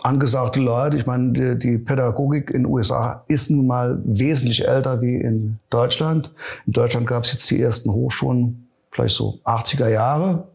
angesagte 0.02 0.61
Leute. 0.61 0.96
Ich 0.96 1.06
meine, 1.06 1.32
die, 1.32 1.58
die, 1.58 1.78
Pädagogik 1.78 2.50
in 2.50 2.64
den 2.64 2.66
USA 2.66 3.25
ist 3.28 3.50
nun 3.50 3.66
mal 3.66 4.00
wesentlich 4.04 4.66
älter 4.66 5.00
wie 5.00 5.16
in 5.16 5.58
Deutschland. 5.70 6.30
In 6.66 6.73
Deutschland 6.75 7.06
gab 7.06 7.25
es 7.25 7.32
jetzt 7.32 7.50
die 7.50 7.61
ersten 7.61 7.90
Hochschulen, 7.90 8.68
vielleicht 8.90 9.16
so 9.16 9.40
80er 9.44 9.88
Jahre 9.88 10.49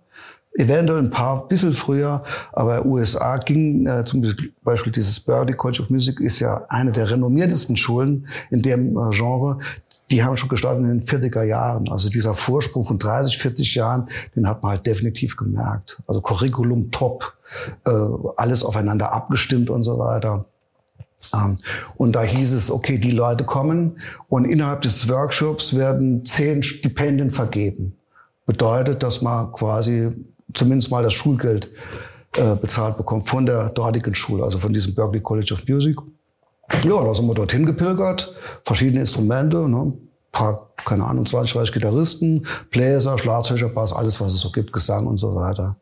eventuell 0.59 0.99
ein 0.99 1.09
paar 1.09 1.47
bisschen 1.47 1.73
früher, 1.73 2.21
aber 2.51 2.85
USA 2.85 3.37
ging 3.37 3.87
äh, 3.87 4.03
zum 4.03 4.23
Beispiel 4.63 4.91
dieses 4.91 5.19
Birdie 5.19 5.53
College 5.53 5.81
of 5.81 5.89
Music 5.89 6.19
ist 6.19 6.39
ja 6.39 6.65
eine 6.69 6.91
der 6.91 7.09
renommiertesten 7.09 7.77
Schulen 7.77 8.27
in 8.51 8.61
dem 8.61 8.97
äh, 8.97 9.09
Genre. 9.11 9.59
Die 10.11 10.23
haben 10.23 10.35
schon 10.35 10.49
gestartet 10.49 10.83
in 10.83 10.99
den 10.99 11.03
40er 11.05 11.43
Jahren. 11.43 11.89
Also 11.89 12.09
dieser 12.09 12.33
Vorsprung 12.33 12.83
von 12.83 12.97
30, 12.97 13.37
40 13.37 13.75
Jahren, 13.75 14.09
den 14.35 14.47
hat 14.47 14.63
man 14.63 14.71
halt 14.71 14.85
definitiv 14.85 15.37
gemerkt. 15.37 16.01
Also 16.07 16.19
Curriculum 16.19 16.91
top, 16.91 17.33
äh, 17.85 17.91
alles 18.35 18.63
aufeinander 18.63 19.13
abgestimmt 19.13 19.69
und 19.69 19.83
so 19.83 19.97
weiter. 19.99 20.45
Ähm, 21.33 21.59
und 21.95 22.13
da 22.15 22.23
hieß 22.23 22.53
es, 22.53 22.71
okay, 22.71 22.97
die 22.97 23.11
Leute 23.11 23.43
kommen 23.45 23.99
und 24.27 24.45
innerhalb 24.45 24.81
des 24.81 25.07
Workshops 25.07 25.75
werden 25.75 26.25
zehn 26.25 26.63
Stipendien 26.63 27.29
vergeben. 27.29 27.95
Bedeutet, 28.45 29.03
dass 29.03 29.21
man 29.21 29.51
quasi 29.51 30.11
zumindest 30.53 30.91
mal 30.91 31.03
das 31.03 31.13
Schulgeld 31.13 31.71
äh, 32.35 32.55
bezahlt 32.55 32.97
bekommt 32.97 33.27
von 33.27 33.45
der 33.45 33.69
dortigen 33.69 34.15
Schule, 34.15 34.43
also 34.43 34.59
von 34.59 34.73
diesem 34.73 34.93
Berkeley 34.95 35.21
College 35.21 35.53
of 35.53 35.67
Music. 35.67 35.97
Ja, 36.83 37.03
da 37.03 37.13
sind 37.13 37.27
wir 37.27 37.33
dorthin 37.33 37.65
gepilgert, 37.65 38.31
verschiedene 38.63 38.99
Instrumente, 38.99 39.67
ne? 39.67 39.93
paar, 40.31 40.69
keine 40.85 41.05
Ahnung, 41.05 41.25
20, 41.25 41.53
30 41.53 41.73
Gitarristen, 41.73 42.45
Bläser, 42.69 43.17
Schlagzeuger, 43.17 43.69
Bass, 43.69 43.93
alles, 43.93 44.21
was 44.21 44.33
es 44.33 44.41
so 44.41 44.51
gibt, 44.51 44.71
Gesang 44.71 45.07
und 45.07 45.17
so 45.17 45.33
weiter. 45.35 45.75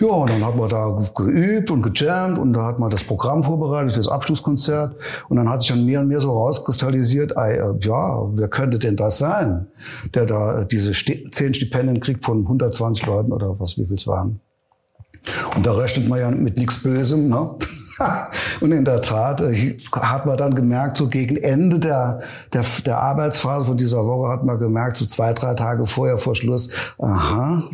Ja, 0.00 0.08
und 0.08 0.30
dann 0.30 0.44
hat 0.44 0.54
man 0.54 0.68
da 0.68 1.10
geübt 1.14 1.70
und 1.70 1.82
gejammt 1.82 2.38
und 2.38 2.52
da 2.52 2.66
hat 2.66 2.78
man 2.78 2.88
das 2.88 3.02
Programm 3.02 3.42
vorbereitet 3.42 3.92
für 3.92 3.98
das 3.98 4.08
Abschlusskonzert. 4.08 4.94
Und 5.28 5.36
dann 5.36 5.48
hat 5.48 5.60
sich 5.60 5.70
dann 5.70 5.84
mehr 5.84 6.00
und 6.00 6.08
mehr 6.08 6.20
so 6.20 6.32
rauskristallisiert, 6.32 7.32
äh, 7.36 7.72
ja, 7.80 8.28
wer 8.32 8.48
könnte 8.48 8.78
denn 8.78 8.96
das 8.96 9.18
sein, 9.18 9.66
der 10.14 10.26
da 10.26 10.64
diese 10.64 10.92
zehn 10.92 11.52
Stipendien 11.52 11.98
kriegt 11.98 12.24
von 12.24 12.42
120 12.42 13.06
Leuten 13.06 13.32
oder 13.32 13.58
was, 13.58 13.76
wie 13.76 13.86
viel 13.86 13.96
es 13.96 14.06
waren. 14.06 14.40
Und 15.56 15.66
da 15.66 15.72
rechnet 15.72 16.08
man 16.08 16.20
ja 16.20 16.30
mit 16.30 16.56
nichts 16.56 16.82
Bösem, 16.82 17.28
ne? 17.28 17.50
Und 18.60 18.70
in 18.70 18.84
der 18.84 19.00
Tat 19.02 19.40
äh, 19.40 19.76
hat 19.92 20.26
man 20.26 20.36
dann 20.36 20.54
gemerkt, 20.54 20.96
so 20.96 21.08
gegen 21.08 21.36
Ende 21.36 21.80
der, 21.80 22.20
der, 22.52 22.64
der 22.86 22.98
Arbeitsphase 22.98 23.66
von 23.66 23.76
dieser 23.76 24.04
Woche 24.04 24.30
hat 24.30 24.46
man 24.46 24.58
gemerkt, 24.58 24.96
so 24.96 25.06
zwei, 25.06 25.32
drei 25.32 25.54
Tage 25.54 25.84
vorher 25.86 26.18
vor 26.18 26.36
Schluss, 26.36 26.70
aha, 26.98 27.64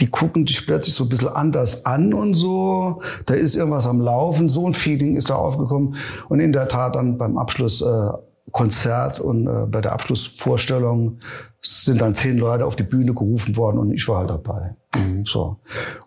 die 0.00 0.08
gucken 0.08 0.44
dich 0.44 0.66
plötzlich 0.66 0.94
so 0.94 1.04
ein 1.04 1.08
bisschen 1.08 1.28
anders 1.28 1.86
an 1.86 2.14
und 2.14 2.34
so. 2.34 3.00
Da 3.26 3.34
ist 3.34 3.54
irgendwas 3.54 3.86
am 3.86 4.00
Laufen. 4.00 4.48
So 4.48 4.66
ein 4.66 4.74
Feeling 4.74 5.16
ist 5.16 5.30
da 5.30 5.36
aufgekommen. 5.36 5.96
Und 6.28 6.40
in 6.40 6.52
der 6.52 6.68
Tat 6.68 6.96
dann 6.96 7.16
beim 7.16 7.38
Abschlusskonzert 7.38 9.18
äh, 9.18 9.22
und 9.22 9.46
äh, 9.46 9.66
bei 9.66 9.80
der 9.80 9.92
Abschlussvorstellung 9.92 11.18
sind 11.60 12.00
dann 12.00 12.14
zehn 12.14 12.36
Leute 12.36 12.66
auf 12.66 12.76
die 12.76 12.82
Bühne 12.82 13.14
gerufen 13.14 13.56
worden 13.56 13.78
und 13.78 13.92
ich 13.92 14.06
war 14.06 14.18
halt 14.18 14.30
dabei. 14.30 14.74
Mhm. 14.94 15.24
So. 15.24 15.56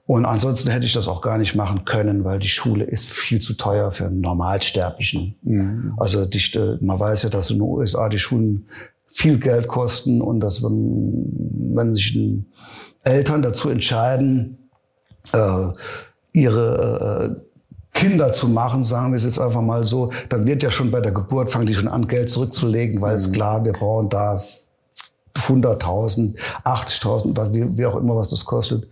Und 0.05 0.25
ansonsten 0.25 0.69
hätte 0.69 0.85
ich 0.85 0.93
das 0.93 1.07
auch 1.07 1.21
gar 1.21 1.39
nicht 1.39 1.55
machen 1.55 1.83
können, 1.83 2.23
weil 2.23 2.37
die 2.39 2.47
Schule 2.47 2.83
ist 2.83 3.07
viel 3.09 3.39
zu 3.39 3.55
teuer 3.55 3.91
für 3.91 4.05
einen 4.05 4.21
Normalsterblichen. 4.21 5.35
Mhm. 5.41 5.93
Also 5.97 6.25
die, 6.25 6.39
äh, 6.55 6.77
man 6.81 6.99
weiß 6.99 7.23
ja, 7.23 7.29
dass 7.29 7.49
in 7.49 7.57
den 7.57 7.63
USA 7.63 8.07
die 8.07 8.19
Schulen 8.19 8.67
viel 9.07 9.39
Geld 9.39 9.67
kosten 9.67 10.21
und 10.21 10.41
dass 10.41 10.61
wenn, 10.63 11.73
wenn 11.73 11.95
sich 11.95 12.13
ein 12.13 12.51
Eltern 13.07 13.41
dazu 13.41 13.69
entscheiden, 13.69 14.69
äh, 15.33 15.67
ihre 16.33 17.39
äh, 17.39 17.47
Kinder 17.97 18.31
zu 18.31 18.47
machen, 18.47 18.83
sagen 18.83 19.11
wir 19.11 19.17
es 19.17 19.23
jetzt 19.23 19.39
einfach 19.39 19.61
mal 19.61 19.83
so, 19.85 20.11
dann 20.29 20.45
wird 20.45 20.61
ja 20.61 20.69
schon 20.69 20.91
bei 20.91 20.99
der 20.99 21.11
Geburt, 21.11 21.49
fangen 21.49 21.65
die 21.65 21.73
schon 21.73 21.87
an, 21.87 22.07
Geld 22.07 22.29
zurückzulegen, 22.29 23.01
weil 23.01 23.11
mhm. 23.11 23.17
es 23.17 23.31
klar, 23.31 23.65
wir 23.65 23.73
brauchen 23.73 24.09
da 24.09 24.39
100.000, 25.35 26.37
80.000 26.63 27.29
oder 27.29 27.53
wie, 27.53 27.77
wie 27.77 27.85
auch 27.85 27.95
immer, 27.95 28.15
was 28.15 28.29
das 28.29 28.45
kostet. 28.45 28.87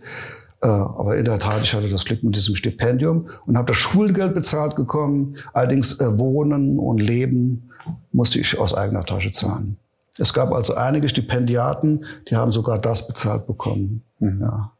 Äh, 0.62 0.68
aber 0.68 1.16
in 1.16 1.24
der 1.24 1.38
Tat, 1.38 1.62
ich 1.62 1.74
hatte 1.74 1.88
das 1.88 2.04
Glück 2.04 2.22
mit 2.22 2.34
diesem 2.34 2.56
Stipendium 2.56 3.28
und 3.46 3.56
habe 3.56 3.68
das 3.68 3.76
Schulgeld 3.76 4.34
bezahlt 4.34 4.74
bekommen. 4.74 5.36
Allerdings 5.52 6.00
äh, 6.00 6.18
Wohnen 6.18 6.78
und 6.78 6.98
Leben 6.98 7.70
musste 8.12 8.40
ich 8.40 8.58
aus 8.58 8.74
eigener 8.74 9.04
Tasche 9.04 9.30
zahlen. 9.30 9.76
Es 10.18 10.32
gab 10.32 10.52
also 10.52 10.74
einige 10.74 11.08
Stipendiaten, 11.08 12.04
die 12.28 12.36
haben 12.36 12.52
sogar 12.52 12.78
das 12.78 13.06
bezahlt 13.06 13.46
bekommen. 13.46 14.02
Mhm. 14.18 14.40
Ja. 14.40 14.72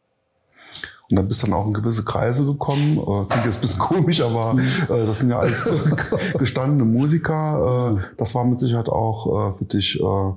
Und 1.09 1.16
dann 1.16 1.28
bist 1.28 1.43
du 1.43 1.47
dann 1.47 1.55
auch 1.55 1.66
in 1.66 1.75
gewisse 1.75 2.05
Kreise 2.05 2.45
gekommen. 2.45 2.99
Äh, 2.99 3.26
klingt 3.28 3.47
jetzt 3.47 3.59
ein 3.59 3.61
bisschen 3.61 3.78
komisch, 3.81 4.21
aber 4.21 4.55
mhm. 4.55 4.61
äh, 4.61 5.07
das 5.07 5.19
sind 5.19 5.31
ja 5.31 5.38
alles 5.38 5.64
gestandene 6.38 6.85
Musiker. 6.85 7.97
Äh, 7.97 8.14
das 8.19 8.35
war 8.35 8.45
mit 8.45 8.59
Sicherheit 8.59 8.88
auch 8.88 9.50
äh, 9.50 9.55
für 9.59 9.64
dich 9.64 10.00
äh, 10.00 10.33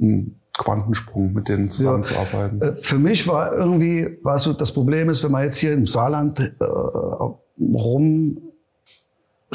ein 0.00 0.40
Quantensprung, 0.56 1.32
mit 1.32 1.48
denen 1.48 1.70
zusammenzuarbeiten. 1.70 2.60
Ja. 2.62 2.72
Für 2.80 2.98
mich 2.98 3.26
war 3.26 3.52
irgendwie, 3.52 4.18
weißt 4.22 4.46
du, 4.46 4.52
das 4.52 4.72
Problem 4.72 5.10
ist, 5.10 5.22
wenn 5.24 5.32
man 5.32 5.42
jetzt 5.42 5.58
hier 5.58 5.72
im 5.72 5.86
Saarland 5.86 6.40
äh, 6.40 6.64
rum 6.64 8.38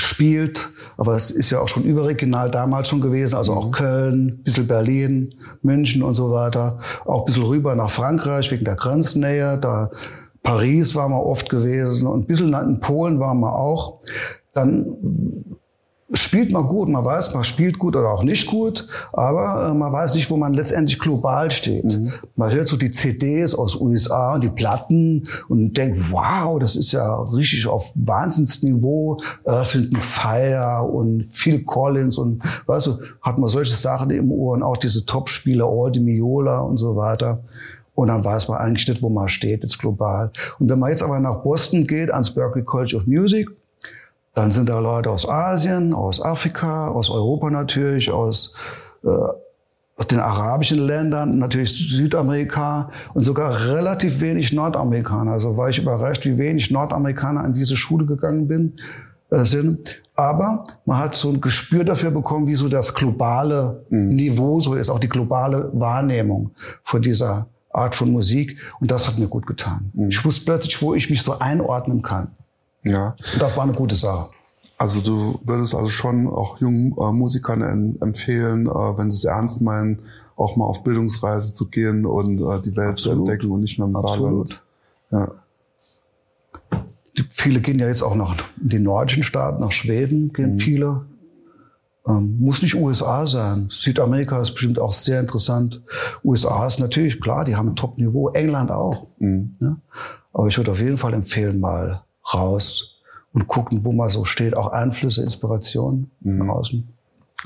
spielt, 0.01 0.70
aber 0.98 1.15
es 1.15 1.32
ist 1.32 1.50
ja 1.50 1.60
auch 1.60 1.68
schon 1.68 1.84
überregional 1.84 2.50
damals 2.50 2.89
schon 2.89 3.01
gewesen, 3.01 3.36
also 3.36 3.53
auch 3.53 3.68
mhm. 3.68 3.72
Köln, 3.72 4.44
bisschen 4.44 4.68
Berlin, 4.68 5.34
München 5.62 6.03
und 6.03 6.15
so 6.15 6.32
weiter, 6.32 6.77
auch 7.06 7.20
ein 7.20 7.25
bisschen 7.25 7.44
rüber 7.44 7.75
nach 7.75 7.91
Frankreich 7.91 8.51
wegen 8.51 8.65
der 8.65 8.75
Grenznähe, 8.75 9.58
da 9.58 9.91
Paris 10.44 10.96
war 10.96 11.10
man 11.10 11.20
oft 11.20 11.50
gewesen 11.50 12.08
und 12.08 12.22
ein 12.22 12.25
bisschen 12.25 12.53
in 12.53 12.79
Polen 12.79 13.20
waren 13.20 13.39
wir 13.39 13.53
auch. 13.53 14.00
Dann 14.53 14.86
spielt 16.13 16.51
man 16.51 16.67
gut, 16.67 16.89
man 16.89 17.05
weiß, 17.05 17.33
man 17.33 17.43
spielt 17.43 17.77
gut 17.77 17.95
oder 17.95 18.09
auch 18.09 18.23
nicht 18.23 18.47
gut, 18.47 18.87
aber 19.13 19.69
äh, 19.69 19.73
man 19.73 19.91
weiß 19.91 20.15
nicht, 20.15 20.29
wo 20.31 20.37
man 20.37 20.53
letztendlich 20.53 20.97
global 20.97 21.51
steht. 21.51 21.85
Mhm. 21.85 22.11
Man 22.35 22.51
hört 22.51 22.67
so 22.67 22.77
die 22.77 22.91
CDs 22.91 23.53
aus 23.53 23.79
USA 23.79 24.35
und 24.35 24.43
die 24.43 24.49
Platten 24.49 25.27
und 25.47 25.77
denkt, 25.77 25.99
wow, 26.11 26.57
das 26.59 26.75
ist 26.75 26.91
ja 26.91 27.21
richtig 27.21 27.67
auf 27.67 27.91
Wahnsinnsniveau. 27.95 29.19
Earth, 29.45 29.75
Wind 29.75 30.03
Fire 30.03 30.83
und 30.83 31.25
Phil 31.27 31.63
Collins 31.63 32.17
und 32.17 32.41
weißt 32.65 32.87
du, 32.87 32.99
hat 33.21 33.37
man 33.37 33.47
solche 33.47 33.75
Sachen 33.75 34.09
im 34.09 34.31
Ohr 34.31 34.53
und 34.53 34.63
auch 34.63 34.77
diese 34.77 35.05
Top-Spieler, 35.05 35.65
Aldi 35.65 35.99
Miola 35.99 36.59
und 36.59 36.77
so 36.77 36.95
weiter. 36.95 37.43
Und 37.93 38.07
dann 38.07 38.23
weiß 38.23 38.47
man 38.47 38.59
eigentlich 38.59 38.87
nicht, 38.87 39.01
wo 39.01 39.09
man 39.09 39.27
steht 39.27 39.61
jetzt 39.61 39.77
global. 39.77 40.31
Und 40.57 40.69
wenn 40.69 40.79
man 40.79 40.89
jetzt 40.89 41.03
aber 41.03 41.19
nach 41.19 41.43
Boston 41.43 41.85
geht, 41.85 42.09
ans 42.11 42.33
Berklee 42.33 42.63
College 42.63 42.95
of 42.95 43.05
Music, 43.05 43.49
dann 44.33 44.51
sind 44.51 44.69
da 44.69 44.79
Leute 44.79 45.09
aus 45.09 45.27
Asien, 45.27 45.93
aus 45.93 46.21
Afrika, 46.21 46.89
aus 46.89 47.09
Europa 47.09 47.50
natürlich, 47.50 48.12
aus 48.12 48.55
äh, 49.03 49.09
den 50.05 50.19
arabischen 50.19 50.79
Ländern, 50.79 51.39
natürlich 51.39 51.91
Südamerika 51.95 52.89
und 53.13 53.24
sogar 53.24 53.65
relativ 53.67 54.21
wenig 54.21 54.53
Nordamerikaner. 54.53 55.33
Also 55.33 55.57
war 55.57 55.69
ich 55.69 55.79
überrascht, 55.79 56.25
wie 56.25 56.38
wenig 56.38 56.71
Nordamerikaner 56.71 57.41
an 57.41 57.53
diese 57.53 57.75
Schule 57.75 58.05
gegangen 58.05 58.48
bin, 58.48 58.74
äh, 59.29 59.45
sind. 59.45 60.01
Aber 60.15 60.63
man 60.86 60.98
hat 60.98 61.15
so 61.15 61.29
ein 61.29 61.41
Gespür 61.41 61.83
dafür 61.83 62.12
bekommen, 62.12 62.48
wie 62.48 62.55
so 62.55 62.67
das 62.67 62.93
globale 62.93 63.86
mhm. 63.89 64.15
Niveau 64.15 64.59
so 64.59 64.75
ist, 64.75 64.89
auch 64.89 65.00
die 65.00 65.09
globale 65.09 65.69
Wahrnehmung 65.74 66.51
von 66.83 67.01
dieser 67.01 67.48
Art 67.71 67.93
von 67.93 68.12
Musik. 68.12 68.57
Und 68.79 68.91
das 68.91 69.07
hat 69.07 69.19
mir 69.19 69.27
gut 69.27 69.45
getan. 69.45 69.91
Mhm. 69.93 70.09
Ich 70.09 70.24
wusste 70.25 70.45
plötzlich, 70.45 70.81
wo 70.81 70.93
ich 70.93 71.09
mich 71.09 71.21
so 71.21 71.39
einordnen 71.39 72.01
kann. 72.01 72.31
Ja. 72.83 73.15
Das 73.39 73.57
war 73.57 73.63
eine 73.63 73.74
gute 73.74 73.95
Sache. 73.95 74.29
Also 74.77 75.01
du 75.01 75.39
würdest 75.43 75.75
also 75.75 75.89
schon 75.89 76.27
auch 76.27 76.59
jungen 76.62 76.95
äh, 76.98 77.12
Musikern 77.12 77.98
empfehlen, 78.00 78.67
äh, 78.67 78.69
wenn 78.69 79.12
sie 79.12 79.17
es 79.17 79.24
ernst 79.25 79.62
meinen, 79.62 80.00
auch 80.38 80.55
mal 80.55 80.65
auf 80.65 80.83
Bildungsreise 80.83 81.53
zu 81.53 81.69
gehen 81.69 82.05
und 82.05 82.39
äh, 82.39 82.62
die 82.62 82.75
Welt 82.77 82.91
Absolut. 82.91 83.25
zu 83.25 83.31
entdecken 83.31 83.51
und 83.51 83.62
nicht 83.62 83.77
nur 83.77 83.89
im. 83.89 83.98
Saarland. 83.98 84.63
Ja. 85.12 85.31
Die, 87.17 87.25
viele 87.29 87.59
gehen 87.59 87.77
ja 87.77 87.88
jetzt 87.88 88.01
auch 88.01 88.15
nach 88.15 88.38
die 88.55 88.79
nordischen 88.79 89.24
Staaten, 89.24 89.59
nach 89.59 89.74
Schweden 89.74 90.31
gehen 90.31 90.51
mhm. 90.51 90.59
viele. 90.59 91.05
Ähm, 92.07 92.38
muss 92.39 92.62
nicht 92.62 92.75
USA 92.75 93.27
sein. 93.27 93.67
Südamerika 93.69 94.39
ist 94.39 94.51
bestimmt 94.51 94.79
auch 94.79 94.93
sehr 94.93 95.19
interessant. 95.19 95.81
USA 96.24 96.65
ist 96.65 96.79
natürlich 96.79 97.19
klar, 97.19 97.43
die 97.43 97.57
haben 97.57 97.69
ein 97.69 97.75
Top-Niveau. 97.75 98.29
England 98.29 98.71
auch. 98.71 99.07
Mhm. 99.17 99.57
Ja? 99.59 99.77
Aber 100.31 100.48
ich 100.48 100.57
würde 100.57 100.71
auf 100.71 100.79
jeden 100.79 100.98
Fall 100.98 101.13
empfehlen, 101.13 101.59
mal 101.59 102.03
raus 102.33 103.01
und 103.33 103.48
gucken, 103.48 103.83
wo 103.83 103.91
man 103.91 104.09
so 104.09 104.25
steht. 104.25 104.55
Auch 104.55 104.67
Einflüsse, 104.67 105.24
Inspiration 105.24 106.09
mhm. 106.21 106.50
außen. 106.50 106.88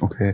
Okay. 0.02 0.34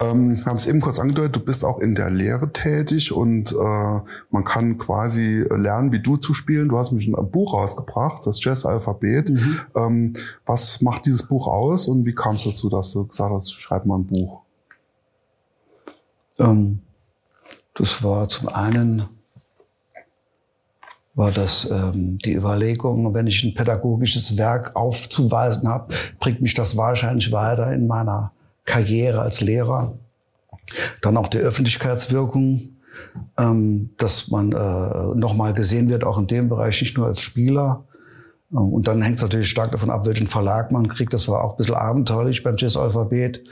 Ähm, 0.00 0.38
wir 0.38 0.46
haben 0.46 0.56
es 0.56 0.66
eben 0.66 0.80
kurz 0.80 0.98
angedeutet, 0.98 1.36
du 1.36 1.40
bist 1.40 1.62
auch 1.62 1.78
in 1.78 1.94
der 1.94 2.08
Lehre 2.08 2.52
tätig 2.54 3.12
und 3.12 3.52
äh, 3.52 4.00
man 4.30 4.44
kann 4.46 4.78
quasi 4.78 5.44
lernen, 5.50 5.92
wie 5.92 6.00
du 6.00 6.16
zu 6.16 6.32
spielen. 6.32 6.70
Du 6.70 6.78
hast 6.78 6.92
mich 6.92 7.06
ein 7.06 7.30
Buch 7.30 7.52
rausgebracht, 7.52 8.26
das 8.26 8.42
Jazz-Alphabet. 8.42 9.28
Mhm. 9.28 9.60
Ähm, 9.74 10.12
was 10.46 10.80
macht 10.80 11.04
dieses 11.04 11.24
Buch 11.24 11.48
aus 11.48 11.86
und 11.86 12.06
wie 12.06 12.14
kam 12.14 12.36
es 12.36 12.44
dazu, 12.44 12.70
dass 12.70 12.92
du 12.92 13.06
gesagt 13.06 13.30
hast, 13.30 13.52
schreib 13.52 13.84
mal 13.84 13.98
ein 13.98 14.06
Buch? 14.06 14.40
Ähm, 16.38 16.80
das 17.74 18.02
war 18.02 18.28
zum 18.30 18.48
einen 18.48 19.04
war 21.18 21.32
das 21.32 21.68
ähm, 21.68 22.18
die 22.24 22.34
Überlegung, 22.34 23.12
wenn 23.12 23.26
ich 23.26 23.42
ein 23.42 23.52
pädagogisches 23.52 24.38
Werk 24.38 24.76
aufzuweisen 24.76 25.68
habe, 25.68 25.92
bringt 26.20 26.40
mich 26.40 26.54
das 26.54 26.76
wahrscheinlich 26.76 27.32
weiter 27.32 27.72
in 27.72 27.88
meiner 27.88 28.30
Karriere 28.64 29.20
als 29.20 29.40
Lehrer. 29.40 29.98
Dann 31.02 31.16
auch 31.16 31.26
die 31.26 31.38
Öffentlichkeitswirkung, 31.38 32.76
ähm, 33.36 33.90
dass 33.98 34.28
man 34.28 34.52
äh, 34.52 35.18
nochmal 35.18 35.54
gesehen 35.54 35.88
wird, 35.88 36.04
auch 36.04 36.18
in 36.18 36.28
dem 36.28 36.48
Bereich, 36.48 36.80
nicht 36.80 36.96
nur 36.96 37.08
als 37.08 37.20
Spieler. 37.20 37.84
Ähm, 38.52 38.72
und 38.72 38.86
dann 38.86 39.02
hängt 39.02 39.16
es 39.16 39.22
natürlich 39.22 39.50
stark 39.50 39.72
davon 39.72 39.90
ab, 39.90 40.06
welchen 40.06 40.28
Verlag 40.28 40.70
man 40.70 40.86
kriegt. 40.86 41.12
Das 41.12 41.26
war 41.26 41.42
auch 41.42 41.54
ein 41.54 41.56
bisschen 41.56 41.74
abenteuerlich 41.74 42.44
beim 42.44 42.54
Jazz 42.56 42.76
Alphabet. 42.76 43.42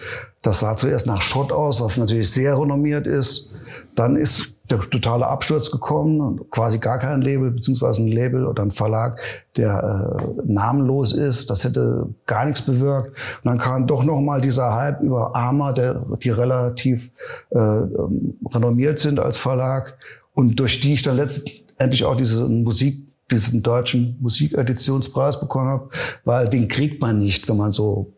Das 0.40 0.61
sah 0.61 0.76
zuerst 0.76 1.08
nach 1.08 1.20
Schott 1.20 1.50
aus, 1.50 1.80
was 1.80 1.96
natürlich 1.96 2.30
sehr 2.30 2.56
renommiert 2.56 3.08
ist. 3.08 3.50
Dann 3.96 4.14
ist 4.14 4.55
der 4.70 4.80
totale 4.80 5.26
Absturz 5.26 5.70
gekommen, 5.70 6.40
quasi 6.50 6.78
gar 6.78 6.99
kein 6.99 7.20
Label, 7.20 7.50
beziehungsweise 7.50 8.02
ein 8.02 8.08
Label 8.08 8.46
oder 8.46 8.62
ein 8.62 8.70
Verlag, 8.70 9.20
der 9.56 10.18
äh, 10.18 10.42
namenlos 10.44 11.12
ist. 11.12 11.50
Das 11.50 11.64
hätte 11.64 12.08
gar 12.26 12.44
nichts 12.46 12.62
bewirkt. 12.62 13.08
Und 13.08 13.44
dann 13.44 13.58
kam 13.58 13.87
doch 13.87 14.04
noch 14.04 14.20
mal 14.20 14.40
dieser 14.40 14.75
Hype 14.75 15.00
über 15.00 15.35
Arma, 15.37 15.73
der, 15.73 16.04
die 16.23 16.30
relativ 16.30 17.11
äh, 17.50 17.58
ähm, 17.58 18.38
renommiert 18.52 18.99
sind 18.99 19.20
als 19.20 19.38
Verlag 19.38 19.96
und 20.35 20.58
durch 20.61 20.80
die 20.80 20.94
ich 20.94 21.02
dann 21.02 21.16
letztendlich 21.16 22.04
auch 22.04 22.16
diese 22.16 22.49
Musik 22.49 23.06
diesen 23.30 23.62
deutschen 23.62 24.16
Musikeditionspreis 24.20 25.40
bekommen 25.40 25.68
habe, 25.68 25.88
weil 26.25 26.49
den 26.49 26.68
kriegt 26.68 27.00
man 27.00 27.18
nicht, 27.18 27.49
wenn 27.49 27.56
man 27.56 27.73
so 27.73 28.12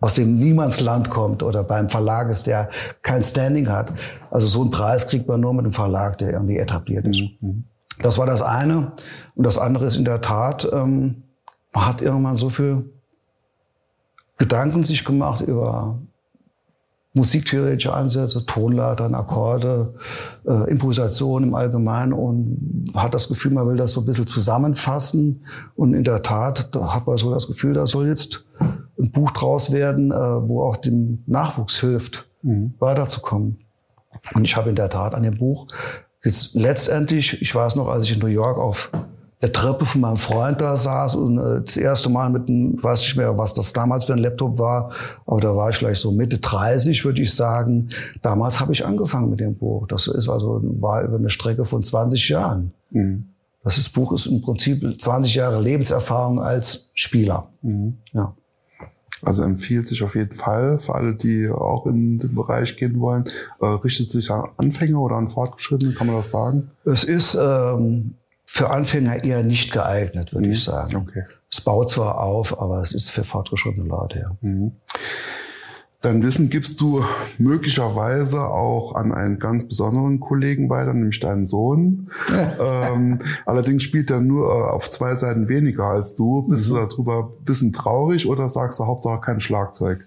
aus 0.00 0.14
dem 0.14 0.36
Niemandsland 0.36 1.10
kommt 1.10 1.42
oder 1.42 1.64
beim 1.64 1.88
Verlag 1.88 2.28
ist, 2.28 2.46
der 2.46 2.68
kein 3.02 3.22
Standing 3.22 3.68
hat. 3.68 3.92
Also 4.30 4.46
so 4.46 4.60
einen 4.62 4.70
Preis 4.70 5.08
kriegt 5.08 5.26
man 5.26 5.40
nur 5.40 5.54
mit 5.54 5.64
einem 5.64 5.72
Verlag, 5.72 6.18
der 6.18 6.32
irgendwie 6.32 6.58
etabliert 6.58 7.06
ist. 7.06 7.22
Mhm. 7.40 7.64
Das 8.02 8.18
war 8.18 8.26
das 8.26 8.42
eine. 8.42 8.92
Und 9.34 9.44
das 9.44 9.56
andere 9.56 9.86
ist 9.86 9.96
in 9.96 10.04
der 10.04 10.20
Tat, 10.20 10.68
ähm, 10.70 11.22
man 11.72 11.86
hat 11.86 12.02
irgendwann 12.02 12.36
so 12.36 12.50
viel 12.50 12.90
Gedanken 14.38 14.84
sich 14.84 15.04
gemacht 15.04 15.40
über 15.40 15.98
musiktheoretische 17.16 17.94
Ansätze, 17.94 18.44
Tonleitern, 18.44 19.14
Akkorde, 19.14 19.94
äh, 20.46 20.70
Improvisation 20.70 21.42
im 21.42 21.54
Allgemeinen 21.54 22.12
und 22.12 22.92
hat 22.94 23.14
das 23.14 23.28
Gefühl, 23.28 23.52
man 23.52 23.66
will 23.66 23.76
das 23.76 23.92
so 23.92 24.02
ein 24.02 24.06
bisschen 24.06 24.26
zusammenfassen. 24.26 25.44
Und 25.74 25.94
in 25.94 26.04
der 26.04 26.22
Tat 26.22 26.74
da 26.74 26.94
hat 26.94 27.06
man 27.06 27.16
so 27.16 27.32
das 27.32 27.46
Gefühl, 27.46 27.72
da 27.72 27.86
soll 27.86 28.06
jetzt 28.06 28.44
ein 28.98 29.10
Buch 29.10 29.30
draus 29.30 29.72
werden, 29.72 30.12
äh, 30.12 30.14
wo 30.14 30.62
auch 30.62 30.76
dem 30.76 31.22
Nachwuchs 31.26 31.80
hilft, 31.80 32.28
mhm. 32.42 32.74
weiterzukommen. 32.78 33.58
Und 34.34 34.44
ich 34.44 34.56
habe 34.56 34.68
in 34.68 34.76
der 34.76 34.90
Tat 34.90 35.14
an 35.14 35.22
dem 35.22 35.38
Buch 35.38 35.68
jetzt 36.22 36.54
letztendlich, 36.54 37.40
ich 37.40 37.54
weiß 37.54 37.76
noch, 37.76 37.88
als 37.88 38.04
ich 38.04 38.14
in 38.14 38.20
New 38.20 38.26
York 38.26 38.58
auf 38.58 38.90
der 39.46 39.52
Treppe 39.52 39.84
von 39.84 40.00
meinem 40.00 40.16
Freund 40.16 40.60
da 40.60 40.76
saß 40.76 41.14
und 41.14 41.38
äh, 41.38 41.62
das 41.62 41.76
erste 41.76 42.08
Mal 42.08 42.30
mit 42.30 42.48
einem, 42.48 42.82
weiß 42.82 43.00
nicht 43.00 43.16
mehr, 43.16 43.38
was 43.38 43.54
das 43.54 43.72
damals 43.72 44.06
für 44.06 44.12
ein 44.12 44.18
Laptop 44.18 44.58
war, 44.58 44.90
aber 45.24 45.40
da 45.40 45.54
war 45.54 45.70
ich 45.70 45.76
vielleicht 45.76 46.00
so 46.00 46.10
Mitte 46.10 46.38
30, 46.38 47.04
würde 47.04 47.22
ich 47.22 47.32
sagen. 47.32 47.90
Damals 48.22 48.58
habe 48.58 48.72
ich 48.72 48.84
angefangen 48.84 49.30
mit 49.30 49.38
dem 49.38 49.54
Buch. 49.56 49.86
Das 49.86 50.08
ist 50.08 50.28
also 50.28 50.60
war 50.80 51.04
über 51.04 51.16
eine 51.16 51.30
Strecke 51.30 51.64
von 51.64 51.84
20 51.84 52.28
Jahren. 52.28 52.72
Mhm. 52.90 53.28
Das 53.62 53.78
ist, 53.78 53.90
Buch 53.90 54.12
ist 54.12 54.26
im 54.26 54.42
Prinzip 54.42 55.00
20 55.00 55.36
Jahre 55.36 55.62
Lebenserfahrung 55.62 56.40
als 56.40 56.90
Spieler. 56.94 57.48
Mhm. 57.62 57.98
Ja. 58.12 58.34
Also 59.22 59.44
empfiehlt 59.44 59.86
sich 59.86 60.02
auf 60.02 60.16
jeden 60.16 60.34
Fall 60.34 60.78
für 60.78 60.94
alle, 60.94 61.14
die 61.14 61.48
auch 61.48 61.86
in 61.86 62.18
den 62.18 62.34
Bereich 62.34 62.76
gehen 62.76 62.98
wollen. 62.98 63.24
Äh, 63.60 63.66
richtet 63.66 64.10
sich 64.10 64.28
an 64.30 64.48
Anfänger 64.56 65.00
oder 65.00 65.16
an 65.16 65.28
Fortgeschrittene, 65.28 65.94
kann 65.94 66.08
man 66.08 66.16
das 66.16 66.32
sagen? 66.32 66.70
Es 66.84 67.04
ist 67.04 67.36
ähm, 67.40 68.14
für 68.46 68.70
Anfänger 68.70 69.24
eher 69.24 69.42
nicht 69.42 69.72
geeignet, 69.72 70.32
würde 70.32 70.46
mhm. 70.46 70.52
ich 70.52 70.64
sagen. 70.64 70.96
Okay. 70.96 71.24
Es 71.50 71.60
baut 71.60 71.90
zwar 71.90 72.20
auf, 72.20 72.58
aber 72.60 72.80
es 72.80 72.94
ist 72.94 73.10
für 73.10 73.24
fortgeschrittene 73.24 73.86
Leute, 73.86 74.20
ja. 74.20 74.36
Mhm. 74.40 74.72
Dein 76.02 76.22
Wissen 76.22 76.50
gibst 76.50 76.80
du 76.80 77.04
möglicherweise 77.38 78.42
auch 78.42 78.94
an 78.94 79.12
einen 79.12 79.38
ganz 79.38 79.66
besonderen 79.66 80.20
Kollegen 80.20 80.70
weiter, 80.70 80.94
nämlich 80.94 81.18
deinen 81.18 81.46
Sohn. 81.46 82.10
ähm, 82.60 83.18
allerdings 83.44 83.82
spielt 83.82 84.10
er 84.12 84.20
nur 84.20 84.46
äh, 84.48 84.70
auf 84.70 84.88
zwei 84.88 85.16
Seiten 85.16 85.48
weniger 85.48 85.86
als 85.86 86.14
du. 86.14 86.42
Bist 86.42 86.70
mhm. 86.70 86.74
du 86.74 86.86
darüber 86.86 87.30
ein 87.32 87.44
bisschen 87.44 87.72
traurig 87.72 88.28
oder 88.28 88.48
sagst 88.48 88.78
du 88.78 88.86
Hauptsache 88.86 89.20
kein 89.20 89.40
Schlagzeug? 89.40 90.06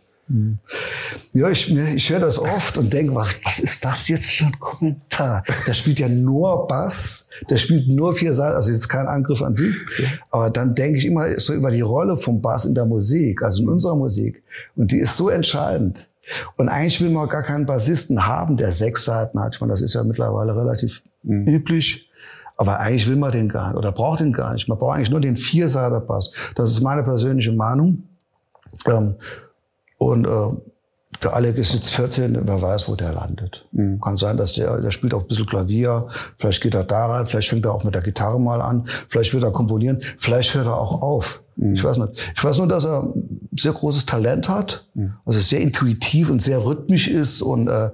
Ja, 1.34 1.50
ich, 1.50 1.76
ich 1.76 2.10
höre 2.10 2.20
das 2.20 2.38
oft 2.38 2.78
und 2.78 2.94
denke, 2.94 3.16
was, 3.16 3.36
was 3.44 3.60
ist 3.60 3.84
das 3.84 4.08
jetzt 4.08 4.30
für 4.30 4.46
ein 4.46 4.60
Kommentar? 4.60 5.44
Der 5.68 5.74
spielt 5.74 6.00
ja 6.00 6.08
nur 6.08 6.68
Bass, 6.68 7.30
der 7.50 7.58
spielt 7.58 7.88
nur 7.88 8.14
vier 8.14 8.34
Seiten, 8.34 8.56
also 8.56 8.72
jetzt 8.72 8.90
kein 8.90 9.08
Angriff 9.08 9.42
an 9.42 9.56
dich. 9.56 9.76
Aber 10.30 10.50
dann 10.50 10.76
denke 10.76 10.98
ich 10.98 11.06
immer 11.06 11.40
so 11.40 11.54
über 11.54 11.72
die 11.72 11.82
Rolle 11.82 12.18
vom 12.18 12.42
Bass 12.42 12.66
in 12.66 12.76
der 12.76 12.86
Musik, 12.86 13.42
also 13.42 13.64
in 13.64 13.70
unserer 13.70 13.96
Musik. 13.96 14.44
Und 14.76 14.92
die 14.92 15.00
ist 15.00 15.18
so 15.18 15.30
entscheidend. 15.30 16.08
Und 16.58 16.70
eigentlich 16.70 17.02
will 17.02 17.10
man 17.10 17.28
gar 17.28 17.42
keinen 17.42 17.66
Bassisten 17.66 18.28
haben, 18.28 18.56
der 18.56 18.72
sechs 18.72 19.06
Seiten 19.06 19.40
hat. 19.40 19.56
Ich 19.56 19.62
meine, 19.62 19.74
das 19.74 19.82
ist 19.82 19.96
ja 19.96 20.04
mittlerweile 20.04 20.56
relativ 20.56 21.02
mhm. 21.24 21.48
üblich. 21.48 22.08
Aber 22.56 22.80
eigentlich 22.80 23.08
will 23.08 23.16
man 23.16 23.32
den 23.32 23.48
gar 23.48 23.70
nicht 23.70 23.78
oder 23.78 23.92
braucht 23.92 24.20
den 24.20 24.34
gar 24.34 24.54
nicht. 24.54 24.68
Man 24.68 24.78
braucht 24.78 24.98
eigentlich 24.98 25.10
nur 25.10 25.22
den 25.22 25.38
Vierseiter-Bass. 25.38 26.34
Das 26.56 26.72
ist 26.72 26.82
meine 26.82 27.04
persönliche 27.04 27.54
Meinung. 27.54 28.04
Ähm, 28.86 29.16
und 30.00 30.26
äh, 30.26 30.58
der 31.24 31.34
Alec 31.34 31.58
ist 31.58 31.74
jetzt 31.74 31.90
14, 31.90 32.40
wer 32.44 32.62
weiß, 32.62 32.88
wo 32.88 32.96
der 32.96 33.12
landet. 33.14 33.68
Mhm. 33.72 34.00
Kann 34.00 34.16
sein, 34.16 34.38
dass 34.38 34.54
der, 34.54 34.80
der 34.80 34.92
spielt 34.92 35.14
auch 35.14 35.22
ein 35.22 35.28
bisschen 35.28 35.46
Klavier, 35.46 36.08
vielleicht 36.38 36.62
geht 36.62 36.74
er 36.74 36.86
da 36.86 37.08
rein, 37.08 37.26
vielleicht 37.26 37.50
fängt 37.50 37.66
er 37.66 37.74
auch 37.74 37.84
mit 37.84 37.94
der 37.94 38.02
Gitarre 38.02 38.40
mal 38.40 38.62
an, 38.62 38.88
vielleicht 39.10 39.34
wird 39.34 39.44
er 39.44 39.52
komponieren, 39.52 40.02
vielleicht 40.18 40.54
hört 40.56 40.68
er 40.68 40.78
auch 40.78 41.02
auf. 41.02 41.44
Mhm. 41.58 41.74
Ich 41.74 41.84
weiß 41.84 41.98
nicht. 41.98 42.34
Ich 42.36 42.44
weiß 42.44 42.60
nur, 42.60 42.68
dass 42.68 42.86
er 42.86 43.14
sehr 43.52 43.74
großes 43.74 44.06
Talent 44.06 44.48
hat, 44.48 44.88
mhm. 44.94 45.16
also 45.26 45.40
sehr 45.40 45.60
intuitiv 45.60 46.30
und 46.30 46.42
sehr 46.42 46.64
rhythmisch 46.64 47.10
ist 47.10 47.42
und 47.42 47.68
äh, 47.68 47.90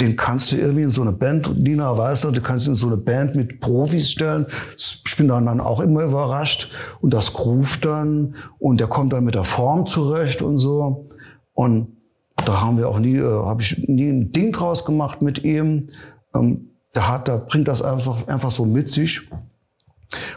den 0.00 0.16
kannst 0.16 0.50
du 0.50 0.56
irgendwie 0.56 0.82
in 0.82 0.90
so 0.90 1.02
eine 1.02 1.12
Band, 1.12 1.62
Nina 1.62 1.96
weiß 1.96 2.22
du 2.22 2.40
kannst 2.40 2.66
in 2.66 2.74
so 2.74 2.88
eine 2.88 2.96
Band 2.96 3.36
mit 3.36 3.60
Profis 3.60 4.10
stellen. 4.10 4.46
Ich 4.76 5.16
bin 5.16 5.28
dann, 5.28 5.46
dann 5.46 5.60
auch 5.60 5.78
immer 5.78 6.02
überrascht 6.02 6.72
und 7.00 7.14
das 7.14 7.34
groovt 7.34 7.84
dann 7.84 8.34
und 8.58 8.80
der 8.80 8.88
kommt 8.88 9.12
dann 9.12 9.22
mit 9.22 9.36
der 9.36 9.44
Form 9.44 9.86
zurecht 9.86 10.42
und 10.42 10.58
so. 10.58 11.11
Und 11.54 11.96
da 12.44 12.60
haben 12.60 12.78
wir 12.78 12.88
auch 12.88 12.98
nie, 12.98 13.16
äh, 13.16 13.22
habe 13.22 13.62
ich 13.62 13.86
nie 13.88 14.08
ein 14.08 14.32
Ding 14.32 14.52
draus 14.52 14.84
gemacht 14.84 15.22
mit 15.22 15.44
ihm. 15.44 15.90
Ähm, 16.34 16.70
der 16.94 17.08
hat, 17.08 17.28
der 17.28 17.38
bringt 17.38 17.68
das 17.68 17.82
einfach, 17.82 18.26
einfach 18.28 18.50
so 18.50 18.64
mit 18.64 18.88
sich. 18.88 19.20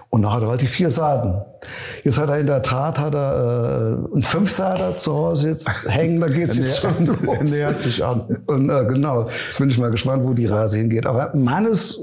Und 0.10 0.22
da 0.22 0.32
hat 0.32 0.44
er 0.44 0.50
halt 0.50 0.62
die 0.62 0.68
vier 0.68 0.90
Seiten. 0.90 1.42
Jetzt 2.04 2.18
hat 2.18 2.30
er 2.30 2.40
in 2.40 2.48
der 2.48 2.62
Tat 2.62 2.98
hat 2.98 3.14
er 3.14 4.00
äh, 4.10 4.14
einen 4.14 4.24
Fünfseiter 4.24 4.96
zu 4.96 5.14
Hause 5.14 5.50
jetzt 5.50 5.90
hängen, 5.90 6.22
da 6.22 6.28
geht's 6.28 6.58
jetzt 6.60 6.80
schon 6.80 7.06
los. 7.06 7.18
Er 7.28 7.44
nähert 7.58 7.82
sich 7.82 8.04
an. 8.04 8.22
Und 8.46 8.70
äh, 8.70 8.86
genau, 8.86 9.28
jetzt 9.28 9.60
bin 9.60 9.70
ich 9.70 9.78
mal 9.78 9.92
gespannt, 9.92 10.24
wo 10.24 10.34
die 10.34 10.46
Reise 10.46 10.78
hingeht. 10.78 11.06
Aber 11.06 11.36
meines, 11.36 12.00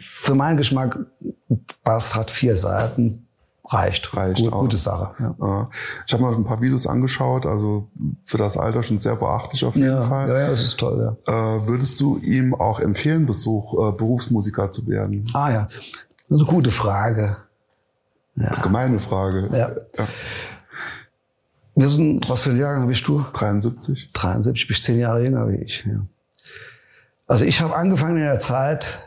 für 0.00 0.34
meinen 0.34 0.56
Geschmack, 0.56 0.98
Bass 1.84 2.16
hat 2.16 2.30
vier 2.30 2.56
Seiten, 2.56 3.27
reicht. 3.68 4.16
Reicht 4.16 4.42
Gut, 4.42 4.52
Gute 4.52 4.76
Sache. 4.76 5.14
Ja. 5.18 5.70
Ich 6.06 6.12
habe 6.12 6.22
mal 6.22 6.34
ein 6.34 6.44
paar 6.44 6.60
Videos 6.60 6.86
angeschaut, 6.86 7.46
also 7.46 7.88
für 8.24 8.38
das 8.38 8.56
Alter 8.56 8.82
schon 8.82 8.98
sehr 8.98 9.16
beachtlich 9.16 9.64
auf 9.64 9.76
jeden 9.76 9.88
ja, 9.88 10.00
Fall. 10.00 10.28
Ja, 10.28 10.38
ja, 10.40 10.50
das 10.50 10.62
ist 10.62 10.78
toll, 10.78 11.16
ja. 11.26 11.32
Äh, 11.56 11.68
würdest 11.68 12.00
du 12.00 12.18
ihm 12.18 12.54
auch 12.54 12.80
empfehlen, 12.80 13.26
Besuch, 13.26 13.74
äh, 13.74 13.92
Berufsmusiker 13.92 14.70
zu 14.70 14.86
werden? 14.86 15.28
Ah 15.34 15.50
ja, 15.50 15.68
eine 16.30 16.44
gute 16.44 16.70
Frage. 16.70 17.36
Ja. 18.36 18.54
Gemeine 18.62 18.98
Frage. 18.98 19.48
Ja. 19.52 19.70
ja. 19.98 20.08
Wir 21.74 21.88
sind, 21.88 22.28
was 22.28 22.42
für 22.42 22.50
ein 22.50 22.58
Jahrgang 22.58 22.88
bist 22.88 23.06
du? 23.06 23.24
73. 23.32 24.12
73, 24.12 24.66
bist 24.66 24.82
zehn 24.82 24.98
Jahre 24.98 25.22
jünger 25.22 25.48
wie 25.48 25.56
ich. 25.56 25.84
Ja. 25.86 26.06
Also 27.26 27.44
ich 27.44 27.60
habe 27.60 27.76
angefangen 27.76 28.16
in 28.16 28.24
der 28.24 28.38
Zeit, 28.38 28.98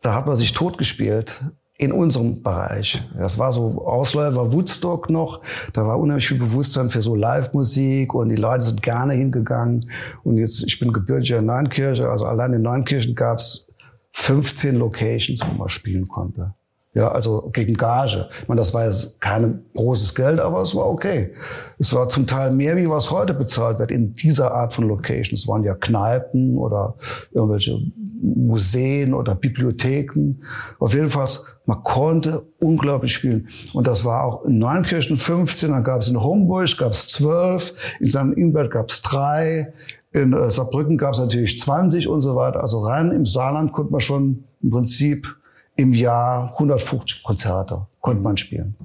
da 0.00 0.14
hat 0.14 0.26
man 0.26 0.36
sich 0.36 0.52
totgespielt 0.52 1.40
in 1.78 1.92
unserem 1.92 2.42
Bereich. 2.42 3.02
Das 3.16 3.38
war 3.38 3.52
so 3.52 3.84
Ausläufer 3.86 4.52
Woodstock 4.52 5.10
noch. 5.10 5.42
Da 5.74 5.86
war 5.86 5.98
unheimlich 5.98 6.28
viel 6.28 6.38
Bewusstsein 6.38 6.88
für 6.88 7.02
so 7.02 7.14
Live-Musik 7.14 8.14
und 8.14 8.30
die 8.30 8.36
Leute 8.36 8.64
sind 8.64 8.82
gerne 8.82 9.12
hingegangen. 9.12 9.90
Und 10.24 10.38
jetzt, 10.38 10.62
ich 10.66 10.78
bin 10.78 10.92
gebürtiger 10.92 11.42
Neunkirche, 11.42 12.08
also 12.08 12.24
allein 12.24 12.54
in 12.54 12.62
Neunkirchen 12.62 13.14
gab's 13.14 13.68
15 14.12 14.76
Locations, 14.76 15.40
wo 15.46 15.52
man 15.52 15.68
spielen 15.68 16.08
konnte. 16.08 16.54
Ja, 16.96 17.08
also 17.08 17.50
gegen 17.52 17.74
Gage. 17.74 18.26
Ich 18.40 18.48
meine, 18.48 18.58
das 18.58 18.72
war 18.72 18.86
jetzt 18.86 19.20
kein 19.20 19.66
großes 19.74 20.14
Geld, 20.14 20.40
aber 20.40 20.62
es 20.62 20.74
war 20.74 20.86
okay. 20.86 21.30
Es 21.78 21.92
war 21.92 22.08
zum 22.08 22.26
Teil 22.26 22.52
mehr, 22.52 22.74
wie 22.78 22.88
was 22.88 23.10
heute 23.10 23.34
bezahlt 23.34 23.78
wird 23.78 23.90
in 23.90 24.14
dieser 24.14 24.54
Art 24.54 24.72
von 24.72 24.88
Locations. 24.88 25.42
Es 25.42 25.46
waren 25.46 25.62
ja 25.62 25.74
Kneipen 25.74 26.56
oder 26.56 26.94
irgendwelche 27.32 27.78
Museen 28.22 29.12
oder 29.12 29.34
Bibliotheken. 29.34 30.36
Auf 30.78 30.94
jeden 30.94 31.10
Fall, 31.10 31.28
man 31.66 31.82
konnte 31.82 32.46
unglaublich 32.60 33.12
spielen. 33.12 33.48
Und 33.74 33.86
das 33.86 34.06
war 34.06 34.24
auch 34.24 34.46
in 34.46 34.58
Neunkirchen 34.58 35.18
15, 35.18 35.72
dann 35.72 35.84
gab 35.84 36.00
es 36.00 36.08
in 36.08 36.18
Homburg 36.18 36.78
gab 36.78 36.92
es 36.92 37.08
12, 37.08 37.74
in 38.00 38.08
St. 38.08 38.36
Ingbert 38.36 38.70
gab 38.70 38.88
es 38.88 39.02
drei, 39.02 39.70
in 40.12 40.32
äh, 40.32 40.50
Saarbrücken 40.50 40.96
gab 40.96 41.12
es 41.12 41.18
natürlich 41.18 41.60
20 41.60 42.08
und 42.08 42.22
so 42.22 42.36
weiter. 42.36 42.62
Also 42.62 42.78
rein 42.78 43.10
im 43.12 43.26
Saarland 43.26 43.72
konnte 43.72 43.92
man 43.92 44.00
schon 44.00 44.44
im 44.62 44.70
Prinzip 44.70 45.36
im 45.76 45.92
Jahr 45.92 46.52
150 46.52 47.22
Konzerte 47.22 47.86
konnte 48.00 48.22
man 48.22 48.36
spielen. 48.36 48.76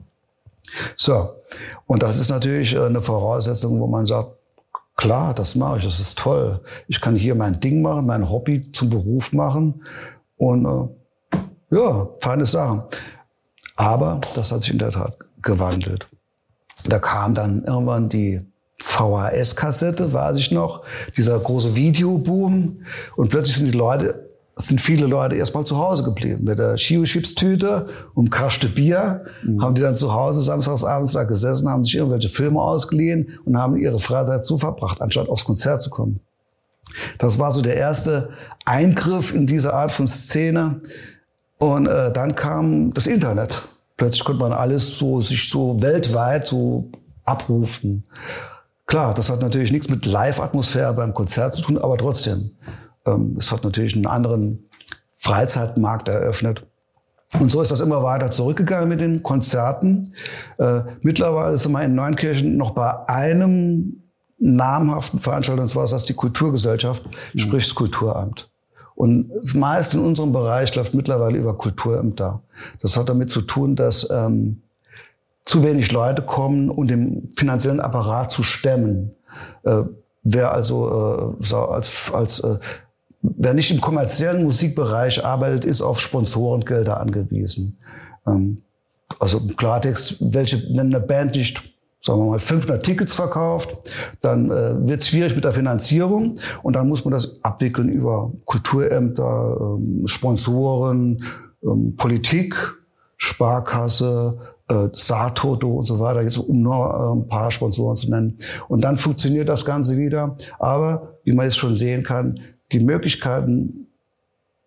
So. 0.96 1.30
Und 1.86 2.04
das 2.04 2.20
ist 2.20 2.30
natürlich 2.30 2.74
äh, 2.76 2.86
eine 2.86 3.02
Voraussetzung, 3.02 3.80
wo 3.80 3.88
man 3.88 4.06
sagt, 4.06 4.32
klar, 4.96 5.34
das 5.34 5.56
mache 5.56 5.80
ich, 5.80 5.84
das 5.84 6.00
ist 6.00 6.18
toll. 6.18 6.62
Ich 6.88 7.02
kann 7.02 7.16
hier 7.16 7.36
mein 7.36 7.60
Ding 7.60 7.82
machen, 7.82 8.06
mein 8.06 8.30
Hobby 8.30 8.72
zum 8.72 8.90
Beruf 8.90 9.34
machen 9.34 9.84
und 10.38 10.66
äh, 10.66 11.38
ja, 11.76 12.10
feine 12.20 12.46
Sachen. 12.46 12.84
Aber 13.76 14.22
das 14.36 14.52
hat 14.52 14.62
sich 14.62 14.72
in 14.72 14.80
der 14.80 14.92
Tat 14.92 15.18
gewandelt. 15.42 16.08
Da 16.86 17.00
kam 17.00 17.34
dann 17.34 17.64
irgendwann 17.64 18.10
die 18.10 18.42
VHS-Kassette, 18.80 20.14
weiß 20.14 20.38
ich 20.38 20.52
noch, 20.52 20.84
dieser 21.16 21.40
große 21.40 21.76
Videoboom 21.76 22.82
und 23.16 23.30
plötzlich 23.30 23.58
sind 23.58 23.72
die 23.72 23.78
Leute 23.78 24.31
sind 24.56 24.82
viele 24.82 25.08
Leute 25.08 25.36
erstmal 25.36 25.66
zu 25.66 25.78
Hause 25.78 26.04
geblieben. 26.04 26.44
Mit 26.44 26.60
der 26.60 26.76
Chio-Chips-Tüte 26.76 27.88
und 28.14 28.30
Kaste 28.30 28.68
Bier 28.68 29.26
mhm. 29.44 29.62
haben 29.62 29.76
die 29.76 29.82
dann 29.82 29.96
zu 29.96 30.14
Hause 30.14 30.42
samstags 30.42 30.84
abends 30.84 31.14
da 31.14 31.24
gesessen, 31.24 31.70
haben 31.70 31.84
sich 31.84 31.96
irgendwelche 31.96 32.30
Filme 32.30 32.62
ausgeliehen 32.62 33.30
und 33.46 33.58
haben 33.58 33.78
ihre 33.78 34.00
Freizeit 34.00 34.46
zu 34.46 34.58
verbracht, 34.58 35.02
anstatt 35.02 35.30
aufs 35.30 35.46
Konzert 35.46 35.82
zu 35.82 35.90
kommen. 35.90 36.20
Das 37.18 37.40
war 37.40 37.52
so 37.52 37.62
der 37.62 37.76
erste 37.76 38.30
Eingriff 38.66 39.34
in 39.34 39.48
diese 39.48 39.74
Art 39.74 39.92
von 39.92 40.08
Szene. 40.08 40.82
Und 41.58 41.88
äh, 41.88 42.12
dann 42.12 42.36
kam 42.36 42.94
das 42.94 43.08
Internet. 43.08 43.64
Plötzlich 43.98 44.24
konnte 44.24 44.42
man 44.42 44.52
alles 44.52 44.98
so 44.98 45.22
sich 45.22 45.50
so 45.50 45.82
weltweit 45.82 46.48
so 46.48 46.90
abrufen. 47.24 48.04
Klar, 48.88 49.14
das 49.14 49.30
hat 49.30 49.42
natürlich 49.42 49.72
nichts 49.72 49.90
mit 49.90 50.06
Live-Atmosphäre 50.06 50.94
beim 50.94 51.14
Konzert 51.14 51.54
zu 51.54 51.62
tun, 51.62 51.78
aber 51.78 51.98
trotzdem. 51.98 52.52
Ähm, 53.06 53.36
es 53.38 53.52
hat 53.52 53.64
natürlich 53.64 53.96
einen 53.96 54.08
anderen 54.08 54.70
Freizeitmarkt 55.18 56.08
eröffnet. 56.08 56.66
Und 57.40 57.50
so 57.52 57.62
ist 57.62 57.72
das 57.72 57.80
immer 57.80 58.04
weiter 58.04 58.30
zurückgegangen 58.30 58.90
mit 58.90 59.00
den 59.00 59.24
Konzerten. 59.24 60.14
Äh, 60.58 60.82
mittlerweile 61.02 61.56
sind 61.58 61.72
wir 61.72 61.84
in 61.84 61.96
Neunkirchen 61.96 62.58
noch 62.58 62.72
bei 62.72 63.08
einem 63.08 64.04
namhaften 64.38 65.20
Veranstalter, 65.20 65.62
und 65.62 65.70
zwar 65.70 65.86
ist 65.86 65.94
das 65.94 66.06
die 66.06 66.14
Kulturgesellschaft, 66.14 67.06
mhm. 67.06 67.40
sprich 67.40 67.66
das 67.66 67.76
Kulturamt. 67.76 68.50
Und 68.96 69.30
das 69.30 69.54
meiste 69.54 69.98
in 69.98 70.04
unserem 70.04 70.34
Bereich 70.34 70.76
läuft 70.76 70.94
mittlerweile 70.94 71.38
über 71.38 71.58
Kulturämter. 71.58 72.42
Das 72.82 72.98
hat 72.98 73.08
damit 73.08 73.30
zu 73.30 73.42
tun, 73.42 73.76
dass 73.76 74.10
ähm, 74.12 74.62
zu 75.46 75.64
wenig 75.64 75.92
Leute 75.92 76.22
kommen, 76.22 76.70
um 76.70 76.86
den 76.86 77.32
finanziellen 77.36 77.80
Apparat 77.80 78.32
zu 78.32 78.44
stemmen. 78.44 79.12
Äh, 79.64 79.84
wer 80.24 80.52
also 80.52 81.36
äh, 81.40 81.56
als, 81.56 82.12
als 82.14 82.40
äh, 82.42 82.60
wer 83.22 83.54
nicht 83.54 83.72
im 83.72 83.82
kommerziellen 83.82 84.44
Musikbereich 84.44 85.24
arbeitet, 85.26 85.66
ist 85.66 85.82
auf 85.82 86.00
Sponsorengelder 86.00 87.00
angewiesen. 87.00 87.78
Ähm, 88.28 88.62
also 89.20 89.40
im 89.40 89.56
Klartext, 89.56 90.18
welche, 90.34 90.62
wenn 90.76 90.88
eine 90.88 91.02
Band 91.02 91.36
nicht 91.36 91.72
sagen 92.04 92.20
wir 92.20 92.32
mal, 92.32 92.40
500 92.40 92.84
Tickets 92.84 93.14
verkauft, 93.14 93.78
dann 94.22 94.50
äh, 94.50 94.88
wird 94.88 95.02
es 95.02 95.10
schwierig 95.10 95.36
mit 95.36 95.44
der 95.44 95.54
Finanzierung 95.54 96.40
und 96.64 96.76
dann 96.76 96.88
muss 96.88 97.06
man 97.06 97.12
das 97.12 97.44
abwickeln 97.44 97.90
über 97.90 98.32
Kulturämter, 98.46 99.58
ähm, 99.60 100.08
Sponsoren, 100.08 101.24
ähm, 101.64 101.96
Politik, 101.98 102.56
Sparkasse, 103.18 104.40
äh, 104.68 104.88
Saartoto 104.94 105.68
und 105.78 105.84
so 105.84 106.00
weiter, 106.00 106.24
jetzt 106.24 106.38
um 106.38 106.62
nur 106.62 106.88
äh, 106.90 107.20
ein 107.20 107.28
paar 107.28 107.52
Sponsoren 107.52 107.96
zu 107.96 108.10
nennen. 108.10 108.40
Und 108.68 108.82
dann 108.82 108.98
funktioniert 108.98 109.48
das 109.48 109.64
Ganze 109.64 109.96
wieder. 109.96 110.36
Aber 110.58 111.20
wie 111.24 111.34
man 111.34 111.46
jetzt 111.46 111.58
schon 111.58 111.76
sehen 111.76 112.02
kann, 112.02 112.40
die 112.72 112.80
Möglichkeiten 112.80 113.88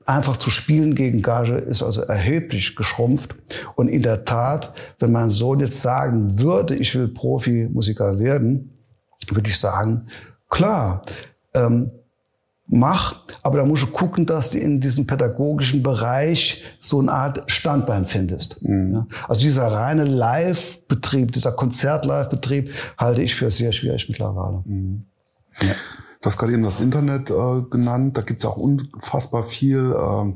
einfach 0.07 0.37
zu 0.37 0.51
spielen 0.51 0.95
gegen 0.95 1.23
Gage 1.23 1.55
ist 1.55 1.83
also 1.83 2.03
erheblich 2.03 2.77
geschrumpft. 2.77 3.35
Und 3.75 3.89
in 3.89 4.03
der 4.03 4.25
Tat, 4.25 4.73
wenn 4.99 5.13
mein 5.13 5.31
Sohn 5.31 5.61
jetzt 5.61 5.81
sagen 5.81 6.39
würde, 6.39 6.77
ich 6.77 6.95
will 6.95 7.09
Profimusiker 7.09 8.19
werden, 8.19 8.71
würde 9.31 9.49
ich 9.49 9.59
sagen, 9.59 10.07
klar, 10.51 11.03
ähm, 11.55 11.91
mach, 12.67 13.23
aber 13.43 13.59
da 13.59 13.65
musst 13.65 13.85
du 13.85 13.87
gucken, 13.89 14.27
dass 14.27 14.51
du 14.51 14.59
in 14.59 14.81
diesem 14.81 15.07
pädagogischen 15.07 15.83
Bereich 15.83 16.63
so 16.79 17.01
eine 17.01 17.13
Art 17.13 17.51
Standbein 17.51 18.05
findest. 18.05 18.63
Mhm. 18.63 19.07
Also 19.29 19.43
dieser 19.43 19.69
reine 19.69 20.05
Live-Betrieb, 20.05 21.33
dieser 21.33 21.53
Konzert-Live-Betrieb 21.53 22.71
halte 22.99 23.23
ich 23.23 23.35
für 23.35 23.51
sehr 23.51 23.73
schwierig 23.73 24.09
mittlerweile. 24.09 24.63
Mhm. 24.65 25.05
Ja. 25.63 25.75
Du 26.25 26.31
hast 26.31 26.39
gerade 26.39 26.55
eben 26.55 26.63
das 26.63 26.81
Internet 26.81 27.31
äh, 27.31 27.61
genannt. 27.69 28.17
Da 28.17 28.23
gibt's 28.23 28.47
auch 28.47 28.57
unfassbar 28.57 29.43
viel 29.43 29.93
äh, 29.93 30.33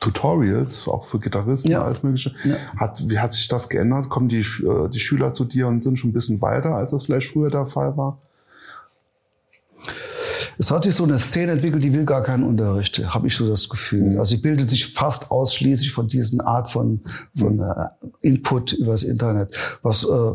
Tutorials, 0.00 0.88
auch 0.88 1.04
für 1.04 1.20
Gitarristen, 1.20 1.70
ja. 1.70 1.84
alles 1.84 2.02
Mögliche. 2.02 2.34
Ja. 2.42 2.56
Hat, 2.76 3.08
wie 3.08 3.20
hat 3.20 3.32
sich 3.32 3.46
das 3.46 3.68
geändert? 3.68 4.08
Kommen 4.08 4.28
die, 4.28 4.40
äh, 4.40 4.88
die 4.88 4.98
Schüler 4.98 5.32
zu 5.32 5.44
dir 5.44 5.68
und 5.68 5.84
sind 5.84 6.00
schon 6.00 6.10
ein 6.10 6.14
bisschen 6.14 6.42
weiter, 6.42 6.74
als 6.74 6.90
das 6.90 7.04
vielleicht 7.04 7.30
früher 7.30 7.48
der 7.48 7.64
Fall 7.66 7.96
war? 7.96 8.18
Es 10.58 10.72
hat 10.72 10.82
sich 10.82 10.96
so 10.96 11.04
eine 11.04 11.20
Szene 11.20 11.52
entwickelt, 11.52 11.84
die 11.84 11.94
will 11.94 12.06
gar 12.06 12.22
keinen 12.22 12.42
Unterricht, 12.42 12.98
habe 13.14 13.28
ich 13.28 13.36
so 13.36 13.48
das 13.48 13.68
Gefühl. 13.68 14.14
Mhm. 14.14 14.18
Also 14.18 14.34
sie 14.34 14.42
bildet 14.42 14.68
sich 14.68 14.92
fast 14.92 15.30
ausschließlich 15.30 15.92
von 15.92 16.08
diesen 16.08 16.40
Art 16.40 16.68
von, 16.68 17.02
von 17.38 17.54
mhm. 17.54 17.62
äh, 17.62 17.86
Input 18.22 18.72
übers 18.72 19.04
Internet, 19.04 19.54
was 19.82 20.02
äh, 20.02 20.32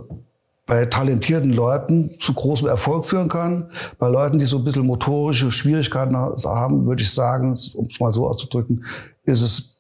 bei 0.66 0.86
talentierten 0.86 1.54
Leuten 1.54 2.20
zu 2.20 2.34
großem 2.34 2.68
Erfolg 2.68 3.06
führen 3.06 3.30
kann. 3.30 3.70
Bei 4.00 4.10
Leuten, 4.10 4.40
die 4.40 4.46
so 4.46 4.58
ein 4.58 4.64
bisschen 4.64 4.86
motorische 4.86 5.52
Schwierigkeiten 5.52 6.16
haben, 6.16 6.86
würde 6.88 7.04
ich 7.04 7.12
sagen, 7.12 7.58
um 7.76 7.86
es 7.86 8.00
mal 8.00 8.14
so 8.14 8.28
auszudrücken, 8.28 8.84
ist 9.26 9.42
es 9.42 9.76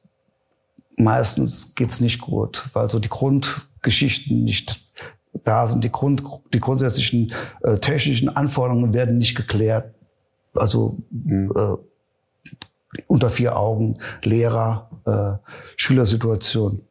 meistens 0.97 1.75
geht's 1.75 1.99
nicht 1.99 2.21
gut, 2.21 2.69
weil 2.73 2.89
so 2.89 2.99
die 2.99 3.09
Grundgeschichten 3.09 4.43
nicht 4.43 4.85
da 5.43 5.67
sind, 5.67 5.83
die, 5.83 5.91
Grund, 5.91 6.23
die 6.53 6.59
grundsätzlichen 6.59 7.33
äh, 7.63 7.77
technischen 7.77 8.29
Anforderungen 8.29 8.93
werden 8.93 9.17
nicht 9.17 9.35
geklärt. 9.35 9.93
Also 10.53 10.97
mhm. 11.11 11.51
äh, 11.55 13.01
unter 13.07 13.29
vier 13.29 13.57
Augen, 13.57 13.97
Lehrer, 14.23 14.89
äh, 15.05 15.51
Schülersituation. 15.75 16.81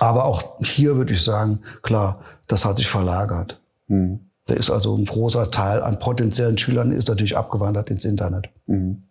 Aber 0.00 0.24
auch 0.24 0.60
hier 0.62 0.96
würde 0.96 1.12
ich 1.12 1.22
sagen, 1.22 1.60
klar, 1.82 2.20
das 2.48 2.64
hat 2.64 2.76
sich 2.76 2.88
verlagert. 2.88 3.60
Mhm. 3.88 4.20
Da 4.46 4.54
ist 4.54 4.70
also 4.70 4.96
ein 4.96 5.06
großer 5.06 5.50
Teil 5.50 5.82
an 5.82 5.98
potenziellen 5.98 6.58
Schülern 6.58 6.92
ist 6.92 7.08
natürlich 7.08 7.36
abgewandert 7.36 7.90
ins 7.90 8.04
Internet. 8.04 8.50
Mhm. 8.66 9.04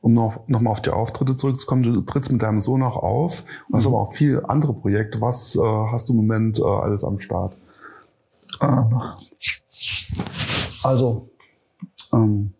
Um 0.00 0.14
noch, 0.14 0.46
noch 0.48 0.60
mal 0.60 0.70
auf 0.70 0.82
die 0.82 0.90
Auftritte 0.90 1.34
zurückzukommen, 1.34 1.82
du 1.82 2.02
trittst 2.02 2.30
mit 2.30 2.42
deinem 2.42 2.60
Sohn 2.60 2.82
auch 2.82 2.96
auf, 2.96 3.44
du 3.68 3.76
hast 3.76 3.86
mhm. 3.88 3.94
aber 3.94 4.02
auch 4.02 4.12
viele 4.12 4.48
andere 4.48 4.74
Projekte. 4.74 5.20
Was 5.20 5.56
äh, 5.56 5.60
hast 5.60 6.08
du 6.08 6.12
im 6.12 6.18
Moment 6.18 6.58
äh, 6.58 6.64
alles 6.64 7.04
am 7.04 7.18
Start? 7.18 7.56
Ähm, 8.60 9.00
also, 10.82 11.30
ähm, 12.12 12.52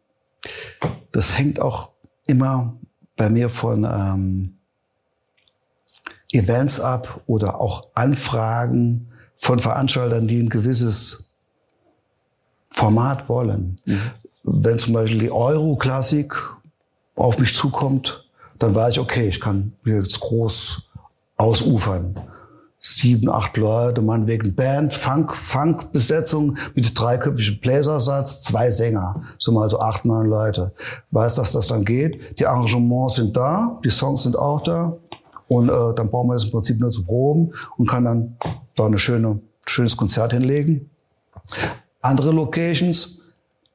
das 1.12 1.38
hängt 1.38 1.60
auch 1.60 1.90
immer 2.26 2.74
bei 3.16 3.28
mir 3.30 3.48
von 3.48 3.84
ähm, 3.84 4.58
Events 6.32 6.80
ab 6.80 7.22
oder 7.26 7.60
auch 7.60 7.88
Anfragen 7.94 9.08
von 9.44 9.58
Veranstaltern, 9.58 10.26
die 10.26 10.42
ein 10.42 10.48
gewisses 10.48 11.30
Format 12.70 13.28
wollen. 13.28 13.76
Mhm. 13.84 14.00
Wenn 14.42 14.78
zum 14.78 14.94
Beispiel 14.94 15.18
die 15.18 15.30
Euro-Klassik 15.30 16.34
auf 17.14 17.38
mich 17.38 17.54
zukommt, 17.54 18.24
dann 18.58 18.74
weiß 18.74 18.92
ich, 18.92 19.00
okay, 19.00 19.28
ich 19.28 19.42
kann 19.42 19.72
jetzt 19.84 20.18
groß 20.20 20.88
ausufern. 21.36 22.18
Sieben, 22.78 23.30
acht 23.30 23.58
Leute, 23.58 24.00
man 24.00 24.26
wegen 24.26 24.54
Band, 24.54 24.94
Funk, 24.94 25.34
Funk-Besetzung 25.34 26.56
mit 26.74 26.98
dreiköpfigem 26.98 27.60
Bläsersatz, 27.60 28.40
zwei 28.40 28.70
Sänger, 28.70 29.22
so 29.38 29.52
mal 29.52 29.68
so 29.68 29.78
acht, 29.78 30.06
neun 30.06 30.26
Leute. 30.26 30.72
Weiß, 31.10 31.34
dass 31.34 31.52
das 31.52 31.66
dann 31.66 31.84
geht. 31.84 32.38
Die 32.38 32.46
Arrangements 32.46 33.16
sind 33.16 33.36
da, 33.36 33.78
die 33.84 33.90
Songs 33.90 34.22
sind 34.22 34.36
auch 34.36 34.62
da. 34.62 34.96
Und 35.48 35.68
äh, 35.68 35.94
dann 35.94 36.10
brauchen 36.10 36.28
wir 36.28 36.34
das 36.34 36.44
im 36.44 36.50
Prinzip 36.50 36.80
nur 36.80 36.90
zu 36.90 37.04
proben 37.04 37.52
und 37.76 37.88
kann 37.88 38.04
dann 38.04 38.36
da 38.76 38.86
eine 38.86 38.98
schöne, 38.98 39.40
schönes 39.66 39.96
Konzert 39.96 40.32
hinlegen. 40.32 40.90
Andere 42.00 42.32
Locations 42.32 43.20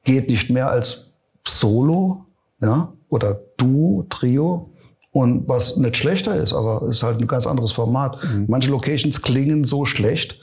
geht 0.04 0.28
nicht 0.28 0.50
mehr 0.50 0.70
als 0.70 1.10
Solo, 1.46 2.24
ja, 2.60 2.92
oder 3.08 3.40
Duo, 3.56 4.06
Trio. 4.08 4.70
Und 5.12 5.48
was 5.48 5.76
nicht 5.76 5.96
schlechter 5.96 6.36
ist, 6.36 6.52
aber 6.52 6.86
ist 6.88 7.02
halt 7.02 7.20
ein 7.20 7.26
ganz 7.26 7.46
anderes 7.46 7.72
Format. 7.72 8.22
Mhm. 8.22 8.46
Manche 8.48 8.70
Locations 8.70 9.20
klingen 9.22 9.64
so 9.64 9.84
schlecht. 9.84 10.38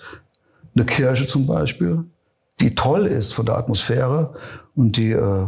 Eine 0.76 0.86
Kirche 0.86 1.26
zum 1.26 1.48
Beispiel, 1.48 2.04
die 2.60 2.76
toll 2.76 3.06
ist 3.06 3.34
von 3.34 3.46
der 3.46 3.58
Atmosphäre 3.58 4.34
und 4.76 4.98
die 4.98 5.12
äh, 5.12 5.48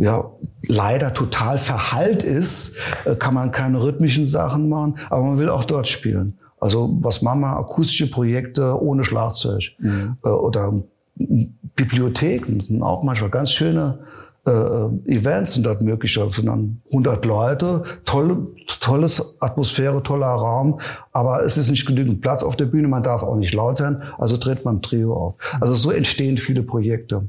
ja 0.00 0.30
leider 0.66 1.12
total 1.12 1.58
verhallt 1.58 2.22
ist, 2.22 2.76
äh, 3.04 3.14
kann 3.14 3.34
man 3.34 3.50
keine 3.50 3.82
rhythmischen 3.82 4.26
Sachen 4.26 4.68
machen, 4.68 4.98
aber 5.10 5.24
man 5.24 5.38
will 5.38 5.50
auch 5.50 5.64
dort 5.64 5.88
spielen. 5.88 6.38
Also 6.58 6.96
was 7.00 7.22
machen 7.22 7.40
wir? 7.40 7.56
Akustische 7.56 8.10
Projekte 8.10 8.80
ohne 8.80 9.04
Schlagzeug 9.04 9.72
mhm. 9.78 10.16
Äh, 10.24 10.28
oder 10.28 10.74
Bibliotheken 11.76 12.60
sind 12.60 12.82
auch 12.82 13.02
manchmal 13.02 13.30
ganz 13.30 13.52
schöne 13.52 13.98
äh, 14.46 14.50
Events 15.12 15.54
sind 15.54 15.66
dort 15.66 15.82
möglich. 15.82 16.14
Da 16.14 16.32
sind 16.32 16.46
dann 16.46 16.80
100 16.90 17.26
Leute, 17.26 17.82
tolle, 18.06 18.46
tolles 18.80 19.36
Atmosphäre, 19.40 20.02
toller 20.02 20.28
Raum, 20.28 20.80
aber 21.12 21.44
es 21.44 21.58
ist 21.58 21.70
nicht 21.70 21.86
genügend 21.86 22.22
Platz 22.22 22.42
auf 22.42 22.56
der 22.56 22.64
Bühne, 22.64 22.88
man 22.88 23.02
darf 23.02 23.22
auch 23.22 23.36
nicht 23.36 23.52
laut 23.52 23.76
sein, 23.76 24.02
also 24.16 24.38
tritt 24.38 24.64
man 24.64 24.76
im 24.76 24.82
Trio 24.82 25.14
auf. 25.14 25.34
Also 25.60 25.74
so 25.74 25.90
entstehen 25.90 26.38
viele 26.38 26.62
Projekte. 26.62 27.28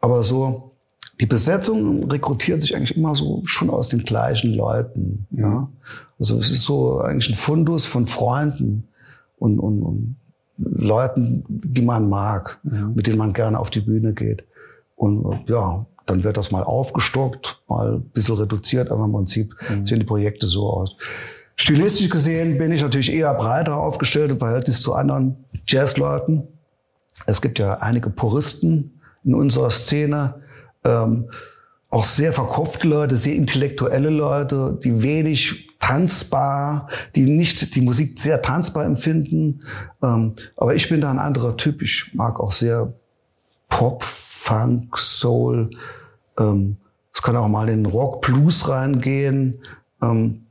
Aber 0.00 0.22
so 0.22 0.73
die 1.20 1.26
Besetzung 1.26 2.10
rekrutiert 2.10 2.62
sich 2.62 2.74
eigentlich 2.74 2.96
immer 2.96 3.14
so 3.14 3.42
schon 3.44 3.70
aus 3.70 3.88
den 3.88 4.00
gleichen 4.00 4.52
Leuten. 4.52 5.26
Ja? 5.30 5.68
Also 6.18 6.38
es 6.38 6.50
ist 6.50 6.62
so 6.62 7.00
eigentlich 7.00 7.30
ein 7.30 7.36
Fundus 7.36 7.86
von 7.86 8.06
Freunden 8.06 8.88
und, 9.38 9.58
und, 9.58 9.82
und 9.82 10.16
Leuten, 10.58 11.44
die 11.48 11.82
man 11.82 12.08
mag, 12.08 12.60
ja. 12.64 12.88
mit 12.94 13.06
denen 13.06 13.18
man 13.18 13.32
gerne 13.32 13.58
auf 13.58 13.70
die 13.70 13.80
Bühne 13.80 14.12
geht. 14.12 14.44
Und 14.96 15.48
ja, 15.48 15.86
dann 16.06 16.24
wird 16.24 16.36
das 16.36 16.50
mal 16.50 16.62
aufgestockt, 16.62 17.62
mal 17.68 17.94
ein 17.94 18.02
bisschen 18.10 18.36
reduziert, 18.36 18.90
aber 18.90 19.04
im 19.04 19.12
Prinzip 19.12 19.54
mhm. 19.68 19.86
sehen 19.86 20.00
die 20.00 20.06
Projekte 20.06 20.46
so 20.46 20.70
aus. 20.70 20.96
Stilistisch 21.56 22.10
gesehen 22.10 22.58
bin 22.58 22.72
ich 22.72 22.82
natürlich 22.82 23.12
eher 23.12 23.32
breiter 23.34 23.76
aufgestellt 23.76 24.30
im 24.30 24.38
Verhältnis 24.38 24.82
zu 24.82 24.94
anderen 24.94 25.44
Jazzleuten. 25.66 26.48
Es 27.26 27.40
gibt 27.40 27.58
ja 27.58 27.74
einige 27.78 28.10
Puristen 28.10 29.00
in 29.24 29.34
unserer 29.34 29.70
Szene, 29.70 30.34
ähm, 30.84 31.30
auch 31.90 32.04
sehr 32.04 32.32
verkopfte 32.32 32.88
Leute, 32.88 33.16
sehr 33.16 33.36
intellektuelle 33.36 34.10
Leute, 34.10 34.78
die 34.82 35.02
wenig 35.02 35.68
tanzbar, 35.78 36.88
die 37.14 37.26
nicht 37.26 37.74
die 37.74 37.80
Musik 37.80 38.18
sehr 38.18 38.42
tanzbar 38.42 38.84
empfinden. 38.84 39.60
Ähm, 40.02 40.34
aber 40.56 40.74
ich 40.74 40.88
bin 40.88 41.00
da 41.00 41.10
ein 41.10 41.18
anderer 41.18 41.56
Typ. 41.56 41.82
Ich 41.82 42.12
mag 42.14 42.40
auch 42.40 42.52
sehr 42.52 42.92
Pop, 43.68 44.02
Funk, 44.02 44.98
Soul. 44.98 45.70
Ähm, 46.38 46.76
es 47.12 47.22
kann 47.22 47.36
auch 47.36 47.48
mal 47.48 47.68
in 47.68 47.86
Rock, 47.86 48.22
Blues 48.22 48.68
reingehen. 48.68 49.60
Ähm, 50.02 50.46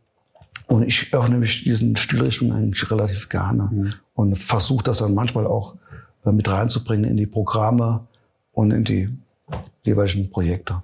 und 0.67 0.83
ich 0.83 1.13
öffne 1.13 1.37
mich 1.37 1.63
diesen 1.63 1.95
Stilrichtungen 1.95 2.53
eigentlich 2.53 2.89
relativ 2.89 3.29
gerne 3.29 3.69
mhm. 3.71 3.93
und 4.15 4.37
versuche 4.37 4.83
das 4.83 4.99
dann 4.99 5.13
manchmal 5.13 5.45
auch 5.45 5.75
äh, 6.25 6.31
mit 6.31 6.47
reinzubringen 6.47 7.09
in 7.09 7.17
die 7.17 7.27
Programme 7.27 8.07
und 8.53 8.71
in 8.71 8.83
die 8.83 9.09
jeweiligen 9.83 10.29
Projekte. 10.29 10.83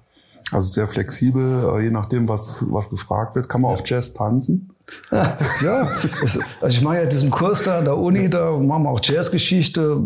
Also 0.52 0.68
sehr 0.68 0.88
flexibel, 0.88 1.76
äh, 1.76 1.84
je 1.84 1.90
nachdem, 1.90 2.28
was, 2.28 2.64
was 2.70 2.90
gefragt 2.90 3.36
wird. 3.36 3.48
Kann 3.48 3.60
man 3.60 3.72
auf 3.72 3.82
Jazz 3.84 4.12
tanzen? 4.12 4.70
ja, 5.12 5.88
also 6.20 6.40
ich 6.66 6.82
mache 6.82 6.96
ja 6.96 7.06
diesen 7.06 7.30
Kurs 7.30 7.62
da 7.62 7.78
an 7.78 7.84
der 7.84 7.96
Uni, 7.96 8.28
da 8.28 8.56
machen 8.56 8.82
wir 8.82 8.90
auch 8.90 9.00
Jazzgeschichte, 9.00 10.02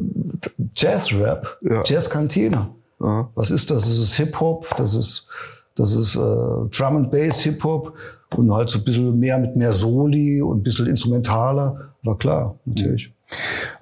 Jazzrap, 0.77 1.59
ja. 1.63 1.83
Jazzkantine. 1.87 2.69
Ja. 3.01 3.31
Was 3.35 3.51
ist 3.51 3.71
das? 3.71 3.85
Das 3.85 3.99
ist 3.99 4.15
Hip-Hop, 4.17 4.69
das 4.77 4.95
ist, 4.95 5.29
das 5.75 5.95
ist 5.95 6.17
äh, 6.17 6.19
Drum 6.19 6.97
and 6.97 7.11
Bass 7.11 7.41
Hip-Hop 7.41 7.95
und 8.37 8.53
halt 8.53 8.69
so 8.69 8.79
ein 8.79 8.85
bisschen 8.85 9.19
mehr 9.19 9.39
mit 9.39 9.57
mehr 9.57 9.73
Soli 9.73 10.43
und 10.43 10.59
ein 10.59 10.63
bisschen 10.63 10.87
instrumentaler. 10.87 11.95
War 12.03 12.19
klar, 12.19 12.59
natürlich. 12.67 13.14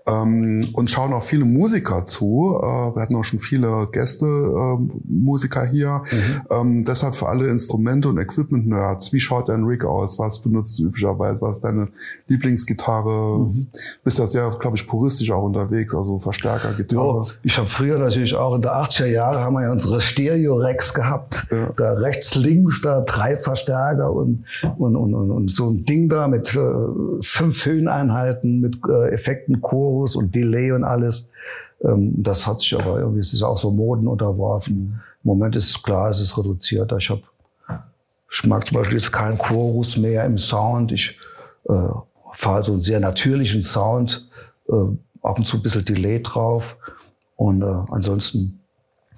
Ähm, 0.04 0.68
und 0.72 0.90
schauen 0.90 1.12
auch 1.12 1.22
viele 1.22 1.44
Musiker 1.44 2.04
zu. 2.04 2.58
Äh, 2.60 2.64
wir 2.64 3.02
hatten 3.02 3.14
auch 3.14 3.22
schon 3.22 3.38
viele 3.38 3.88
Gäste, 3.92 4.26
äh, 4.26 4.98
Musiker 5.08 5.64
hier. 5.64 6.02
Mhm. 6.10 6.42
Ähm, 6.50 6.84
deshalb 6.84 7.14
für 7.14 7.28
alle 7.28 7.48
Instrumente 7.48 8.08
und 8.08 8.18
Equipment-Nerds, 8.18 9.12
wie 9.12 9.20
schaut 9.20 9.48
dein 9.48 9.62
Rig 9.64 9.84
aus? 9.84 10.18
Was 10.18 10.40
benutzt 10.40 10.78
du 10.78 10.86
üblicherweise? 10.86 11.42
Was 11.42 11.56
ist 11.56 11.64
deine 11.64 11.88
Lieblingsgitarre? 12.26 13.46
Mhm. 13.46 13.66
Bist 14.02 14.18
ja 14.18 14.26
sehr, 14.26 14.50
glaube 14.58 14.76
ich, 14.76 14.86
puristisch 14.88 15.30
auch 15.30 15.44
unterwegs, 15.44 15.94
also 15.94 16.18
Verstärker, 16.18 16.72
Gitarre. 16.72 17.24
Ja, 17.26 17.32
ich 17.44 17.56
habe 17.58 17.68
früher 17.68 17.98
natürlich 17.98 18.34
auch 18.34 18.56
in 18.56 18.62
der 18.62 18.74
80er 18.74 19.06
Jahre 19.06 19.40
haben 19.40 19.54
wir 19.54 19.62
ja 19.62 19.72
unsere 19.72 20.00
Stereo-Rex 20.00 20.94
gehabt. 20.94 21.46
Ja. 21.50 21.70
Da 21.76 21.92
rechts, 21.92 22.34
links, 22.34 22.82
da 22.82 23.02
drei 23.02 23.36
Verstärker 23.36 24.12
und, 24.12 24.44
und, 24.78 24.96
und, 24.96 25.14
und, 25.14 25.30
und 25.30 25.50
so 25.50 25.70
ein 25.70 25.84
Ding 25.84 26.08
da 26.08 26.26
mit 26.26 26.56
äh, 26.56 26.60
fünf 27.20 27.66
Höheneinheiten, 27.66 28.60
mit 28.60 28.78
äh, 28.88 29.10
Effekten, 29.10 29.60
Chor 29.60 29.91
Chorus 29.92 30.16
und 30.16 30.34
Delay 30.34 30.72
und 30.72 30.84
alles. 30.84 31.30
Ähm, 31.84 32.12
das 32.22 32.46
hat 32.46 32.60
sich 32.60 32.74
aber 32.74 32.98
irgendwie, 32.98 33.20
es 33.20 33.32
ist 33.32 33.42
auch 33.42 33.58
so 33.58 33.70
Moden 33.70 34.06
unterworfen. 34.06 35.00
Im 35.24 35.28
Moment 35.28 35.56
ist 35.56 35.82
klar, 35.82 36.10
es 36.10 36.20
ist 36.20 36.36
reduziert. 36.38 36.92
Ich 36.98 37.10
habe, 37.10 37.22
ich 38.30 38.44
mag 38.46 38.66
zum 38.66 38.78
Beispiel 38.78 38.98
jetzt 38.98 39.12
keinen 39.12 39.38
Chorus 39.38 39.96
mehr 39.96 40.24
im 40.24 40.38
Sound. 40.38 40.92
Ich 40.92 41.18
äh, 41.68 41.88
fahre 42.32 42.64
so 42.64 42.72
einen 42.72 42.80
sehr 42.80 43.00
natürlichen 43.00 43.62
Sound, 43.62 44.28
äh, 44.68 44.74
ab 45.22 45.38
und 45.38 45.46
zu 45.46 45.58
ein 45.58 45.62
bisschen 45.62 45.84
Delay 45.84 46.22
drauf. 46.22 46.76
Und 47.36 47.62
äh, 47.62 47.74
ansonsten 47.90 48.60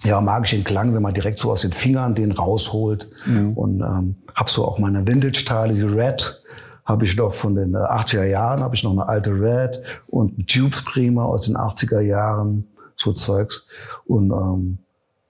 ja, 0.02 0.20
mag 0.20 0.44
ich 0.44 0.50
den 0.50 0.64
Klang, 0.64 0.94
wenn 0.94 1.02
man 1.02 1.14
direkt 1.14 1.38
so 1.38 1.52
aus 1.52 1.62
den 1.62 1.72
Fingern 1.72 2.14
den 2.14 2.32
rausholt. 2.32 3.08
Mhm. 3.26 3.52
Und 3.52 3.80
ähm, 3.80 4.16
habe 4.34 4.50
so 4.50 4.66
auch 4.66 4.78
meine 4.78 5.06
Vintage-Teile, 5.06 5.74
die 5.74 5.82
Red, 5.82 6.42
habe 6.84 7.04
ich 7.04 7.16
noch 7.16 7.32
von 7.32 7.54
den 7.54 7.74
80er 7.74 8.24
Jahren, 8.24 8.60
habe 8.60 8.74
ich 8.74 8.84
noch 8.84 8.92
eine 8.92 9.08
alte 9.08 9.30
Red 9.30 9.82
und 10.06 10.34
einen 10.34 10.46
Tube 10.46 10.74
Screamer 10.74 11.24
aus 11.24 11.42
den 11.42 11.56
80er 11.56 12.00
Jahren, 12.00 12.66
so 12.96 13.12
Zeugs. 13.12 13.66
Und 14.06 14.30
ähm, 14.30 14.78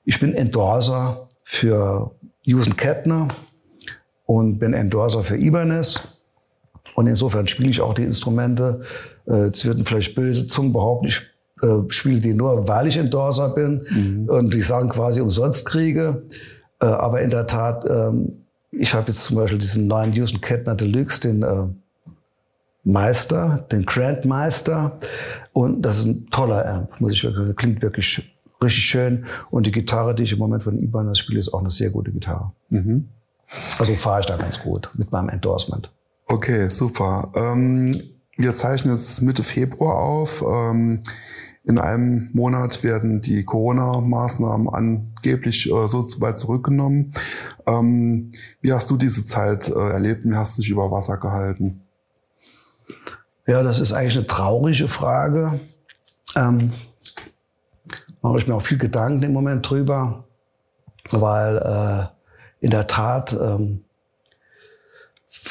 ich 0.04 0.18
bin 0.18 0.34
Endorser 0.34 1.28
für 1.44 2.10
Jusen 2.42 2.76
Kettner 2.76 3.28
und 4.26 4.58
bin 4.58 4.74
Endorser 4.74 5.22
für 5.22 5.36
Ibanez. 5.36 6.08
Und 6.94 7.06
insofern 7.06 7.46
spiele 7.46 7.70
ich 7.70 7.80
auch 7.80 7.94
die 7.94 8.02
Instrumente. 8.02 8.80
Äh, 9.26 9.48
es 9.48 9.64
werden 9.64 9.84
vielleicht 9.84 10.14
böse 10.14 10.46
Zungen 10.48 10.72
behaupten, 10.72 11.06
ich 11.06 11.22
äh, 11.62 11.82
spiele 11.88 12.20
die 12.20 12.34
nur, 12.34 12.66
weil 12.66 12.88
ich 12.88 12.96
Endorser 12.96 13.50
bin 13.50 13.86
mhm. 13.90 14.28
und 14.28 14.52
die 14.52 14.62
Sachen 14.62 14.88
quasi 14.88 15.20
umsonst 15.20 15.64
kriege. 15.66 16.24
Äh, 16.80 16.86
aber 16.86 17.22
in 17.22 17.30
der 17.30 17.46
Tat 17.46 17.84
ähm, 17.88 18.43
ich 18.78 18.94
habe 18.94 19.08
jetzt 19.08 19.24
zum 19.24 19.36
Beispiel 19.36 19.58
diesen 19.58 19.86
neuen 19.86 20.12
Houston 20.12 20.40
Kettner 20.40 20.74
Deluxe, 20.74 21.20
den 21.20 21.42
äh, 21.42 21.66
Meister, 22.84 23.66
den 23.72 23.84
Grandmeister. 23.84 24.98
Und 25.52 25.82
das 25.82 25.98
ist 25.98 26.06
ein 26.06 26.30
toller 26.30 26.66
Amp, 26.66 27.00
muss 27.00 27.12
ich 27.12 27.24
wirklich 27.24 27.46
sagen. 27.46 27.56
Klingt 27.56 27.82
wirklich 27.82 28.34
richtig 28.62 28.84
schön. 28.84 29.24
Und 29.50 29.66
die 29.66 29.72
Gitarre, 29.72 30.14
die 30.14 30.24
ich 30.24 30.32
im 30.32 30.38
Moment 30.38 30.62
von 30.62 30.78
Ibanez 30.78 31.18
spiele, 31.18 31.40
ist 31.40 31.52
auch 31.52 31.60
eine 31.60 31.70
sehr 31.70 31.90
gute 31.90 32.12
Gitarre. 32.12 32.52
Mhm. 32.68 33.08
Also 33.78 33.94
fahre 33.94 34.20
ich 34.20 34.26
da 34.26 34.36
ganz 34.36 34.60
gut 34.60 34.90
mit 34.94 35.12
meinem 35.12 35.28
Endorsement. 35.28 35.90
Okay, 36.26 36.68
super. 36.68 37.30
Ähm, 37.34 37.94
wir 38.36 38.54
zeichnen 38.54 38.94
jetzt 38.94 39.22
Mitte 39.22 39.42
Februar 39.42 39.96
auf. 39.98 40.42
Ähm, 40.42 41.00
in 41.64 41.78
einem 41.78 42.30
Monat 42.32 42.82
werden 42.82 43.22
die 43.22 43.44
Corona-Maßnahmen 43.44 44.68
angeblich 45.24 45.70
äh, 45.70 45.88
so 45.88 46.06
weit 46.20 46.38
zurückgenommen. 46.38 47.12
Ähm, 47.66 48.30
wie 48.60 48.72
hast 48.72 48.90
du 48.90 48.96
diese 48.96 49.24
Zeit 49.26 49.68
äh, 49.68 49.90
erlebt? 49.90 50.24
Wie 50.24 50.34
hast 50.34 50.58
du 50.58 50.62
dich 50.62 50.70
über 50.70 50.90
Wasser 50.90 51.16
gehalten? 51.16 51.82
Ja, 53.46 53.62
das 53.62 53.80
ist 53.80 53.92
eigentlich 53.92 54.16
eine 54.16 54.26
traurige 54.26 54.88
Frage. 54.88 55.60
Ähm, 56.36 56.72
mache 58.22 58.38
ich 58.38 58.46
mir 58.46 58.54
auch 58.54 58.62
viel 58.62 58.78
Gedanken 58.78 59.22
im 59.22 59.32
Moment 59.32 59.68
drüber, 59.68 60.24
weil 61.10 61.56
äh, 61.58 62.64
in 62.64 62.70
der 62.70 62.86
Tat 62.86 63.32
ähm, 63.32 63.84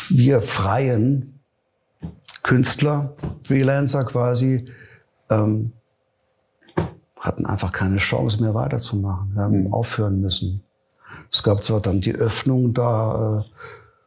wir 0.10 0.42
freien 0.42 1.40
Künstler, 2.42 3.16
Freelancer 3.44 4.04
quasi, 4.06 4.70
ähm, 5.30 5.72
hatten 7.24 7.46
einfach 7.46 7.72
keine 7.72 7.98
Chance 7.98 8.42
mehr 8.44 8.54
weiterzumachen. 8.54 9.32
Wir 9.34 9.44
haben 9.44 9.64
mhm. 9.64 9.74
aufhören 9.74 10.20
müssen. 10.20 10.62
Es 11.32 11.42
gab 11.42 11.64
zwar 11.64 11.80
dann 11.80 12.02
die 12.02 12.14
Öffnung 12.14 12.74
da, 12.74 13.40
äh, 13.40 13.44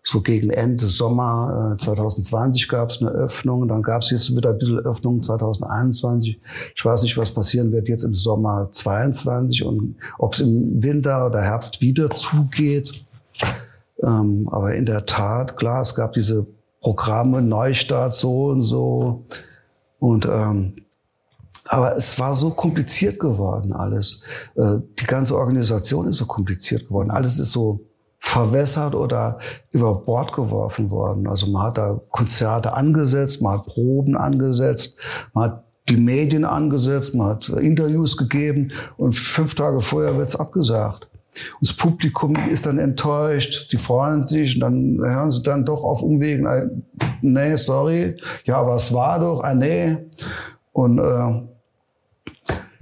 so 0.03 0.21
gegen 0.21 0.51
Ende 0.51 0.87
Sommer 0.87 1.73
äh, 1.75 1.79
2020 1.79 2.69
gab 2.69 2.91
es 2.91 3.01
eine 3.01 3.11
Öffnung, 3.11 3.67
dann 3.67 3.83
gab 3.83 4.03
es 4.03 4.11
jetzt 4.11 4.37
wieder 4.37 4.51
ein 4.51 4.59
bisschen 4.59 4.79
Öffnung 4.79 5.23
2021. 5.23 6.39
Ich 6.77 6.85
weiß 6.85 7.03
nicht, 7.03 7.17
was 7.17 7.33
passieren 7.33 7.73
wird 7.73 7.89
jetzt 7.89 8.05
im 8.05 8.15
Sommer 8.15 8.69
22 8.71 9.65
und 9.65 9.97
ob 10.19 10.35
es 10.35 10.41
im 10.41 10.81
Winter 10.83 11.27
oder 11.27 11.41
Herbst 11.41 11.81
wieder 11.81 12.11
zugeht. 12.11 13.05
Ähm, 14.05 14.47
aber 14.53 14.75
in 14.75 14.85
der 14.85 15.07
Tat, 15.07 15.57
klar, 15.57 15.81
es 15.81 15.95
gab 15.95 16.13
diese 16.13 16.47
Programme, 16.81 17.41
Neustart 17.41 18.15
so 18.15 18.49
und 18.49 18.63
so. 18.63 19.25
Und 19.99 20.27
ähm, 20.31 20.75
aber 21.69 21.97
es 21.97 22.19
war 22.19 22.35
so 22.35 22.51
kompliziert 22.51 23.19
geworden 23.19 23.73
alles. 23.73 24.25
Äh, 24.57 24.79
die 24.99 25.07
ganze 25.07 25.37
Organisation 25.37 26.09
ist 26.09 26.17
so 26.17 26.27
kompliziert 26.27 26.89
geworden. 26.89 27.11
Alles 27.11 27.39
ist 27.39 27.53
so 27.53 27.81
verwässert 28.19 28.95
oder 28.95 29.39
über 29.71 29.95
Bord 30.03 30.33
geworfen 30.33 30.91
worden. 30.91 31.29
Also 31.29 31.47
man 31.47 31.63
hat 31.63 31.79
da 31.79 32.01
Konzerte 32.11 32.73
angesetzt, 32.73 33.41
man 33.41 33.59
hat 33.59 33.67
Proben 33.67 34.17
angesetzt, 34.17 34.97
man 35.33 35.45
hat 35.45 35.65
die 35.89 35.97
Medien 35.97 36.45
angesetzt, 36.45 37.15
man 37.15 37.29
hat 37.29 37.49
Interviews 37.49 38.17
gegeben 38.17 38.73
und 38.97 39.13
fünf 39.13 39.55
Tage 39.55 39.81
vorher 39.81 40.17
wird's 40.19 40.35
abgesagt. 40.35 41.09
Und 41.61 41.69
das 41.69 41.77
Publikum 41.77 42.35
ist 42.51 42.67
dann 42.67 42.79
enttäuscht, 42.79 43.73
die 43.73 43.77
freuen 43.77 44.27
sich 44.27 44.55
und 44.55 44.61
dann 44.61 44.99
hören 45.01 45.31
sie 45.31 45.43
dann 45.43 45.65
doch 45.65 45.85
auf 45.85 46.03
Umwegen, 46.03 46.85
nee, 47.21 47.57
sorry, 47.57 48.17
ja, 48.45 48.57
aber 48.57 48.75
es 48.75 48.93
war 48.93 49.21
doch, 49.21 49.45
ah, 49.45 49.55
nee. 49.55 49.99
Und 50.73 50.99
äh, 50.99 51.43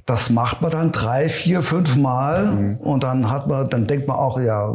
das 0.06 0.30
macht 0.30 0.60
man 0.60 0.70
dann 0.70 0.92
drei, 0.92 1.28
vier, 1.28 1.62
fünf 1.62 1.96
Mal 1.96 2.46
mhm. 2.46 2.76
und 2.76 3.02
dann 3.02 3.30
hat 3.30 3.46
man, 3.46 3.68
dann 3.68 3.86
denkt 3.86 4.06
man 4.06 4.16
auch, 4.16 4.38
ja, 4.38 4.74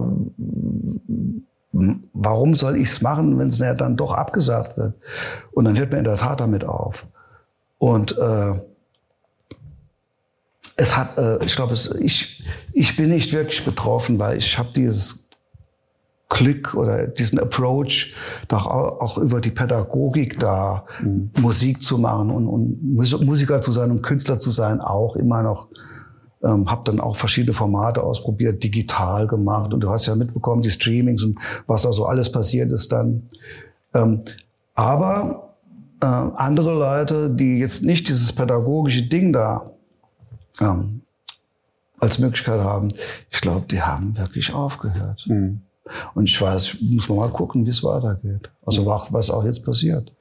warum 2.13 2.56
soll 2.56 2.78
ich 2.78 2.89
es 2.89 3.02
machen, 3.02 3.38
wenn 3.38 3.50
es 3.50 3.60
dann 3.60 3.96
doch 3.96 4.12
abgesagt 4.12 4.78
wird? 4.78 4.94
Und 5.52 5.65
dann 5.65 5.78
hört 5.78 5.92
man 5.92 6.00
in 6.00 6.06
der 6.06 6.18
Tat 6.18 6.39
damit 6.39 6.63
auf. 6.63 7.06
Und 7.78 8.18
äh, 8.18 8.54
es 10.76 10.98
hat, 10.98 11.18
äh, 11.18 11.44
ich 11.44 11.56
glaube, 11.56 11.76
ich, 12.00 12.44
ich 12.74 12.96
bin 12.96 13.10
nicht 13.10 13.32
wirklich 13.34 13.63
betroffen, 13.63 14.18
weil 14.18 14.38
ich 14.38 14.58
habe 14.58 14.70
dieses 14.74 15.18
Klick 16.30 16.76
oder 16.76 17.08
diesen 17.08 17.39
Approach, 17.39 18.13
doch 18.48 18.68
auch 18.68 19.18
über 19.18 19.42
die 19.42 19.52
Pädagogik 19.52 20.39
da 20.39 20.86
mhm. 21.02 21.32
Musik 21.39 21.82
zu 21.82 21.98
machen 21.98 22.30
und, 22.30 22.48
und 22.48 22.96
Musiker 23.26 23.62
zu 23.62 23.72
sein 23.72 23.92
und 23.92 24.04
Künstler 24.04 24.39
zu 24.39 24.52
sein, 24.52 24.80
auch 24.80 25.15
immer 25.15 25.44
noch 25.44 25.68
Ähm, 26.42 26.72
habe 26.72 26.84
dann 26.86 27.02
auch 27.02 27.18
verschiedene 27.18 27.52
Formate 27.52 28.02
ausprobiert, 28.02 28.63
digital 28.63 29.28
gemacht 29.28 29.74
und 29.74 29.82
du 29.82 29.89
hast 29.89 30.06
ja 30.06 30.15
mitbekommen, 30.15 30.62
die 30.62 30.70
Streamings 30.70 31.22
und 31.22 31.38
was 31.68 31.82
da 31.82 31.92
so 31.92 32.06
alles 32.06 32.32
passiert 32.32 32.72
ist 32.72 32.94
dann. 32.94 33.24
Ähm, 33.94 34.22
aber 34.74 35.58
äh, 36.02 36.06
andere 36.06 36.74
Leute, 36.80 37.30
die 37.30 37.60
jetzt 37.60 37.84
nicht 37.84 38.08
dieses 38.08 38.32
pädagogische 38.32 39.04
Ding 39.10 39.34
da 39.34 39.72
ähm, 40.62 41.02
als 42.00 42.20
Möglichkeit 42.20 42.62
haben, 42.62 42.88
ich 43.30 43.42
glaube, 43.42 43.65
die 43.68 43.82
haben 43.82 44.15
wirklich 44.18 44.54
aufgehört. 44.54 45.26
Mhm. 45.28 45.60
Und 46.13 46.30
ich 46.30 46.39
weiß, 46.41 46.78
muss 46.82 47.10
man 47.10 47.17
mal 47.19 47.30
gucken, 47.30 47.65
wie 47.65 47.69
es 47.69 47.84
weitergeht. 47.84 48.49
Also 48.65 48.86
was 48.86 49.30
auch 49.30 49.45
jetzt 49.45 49.63
passiert. 49.63 50.12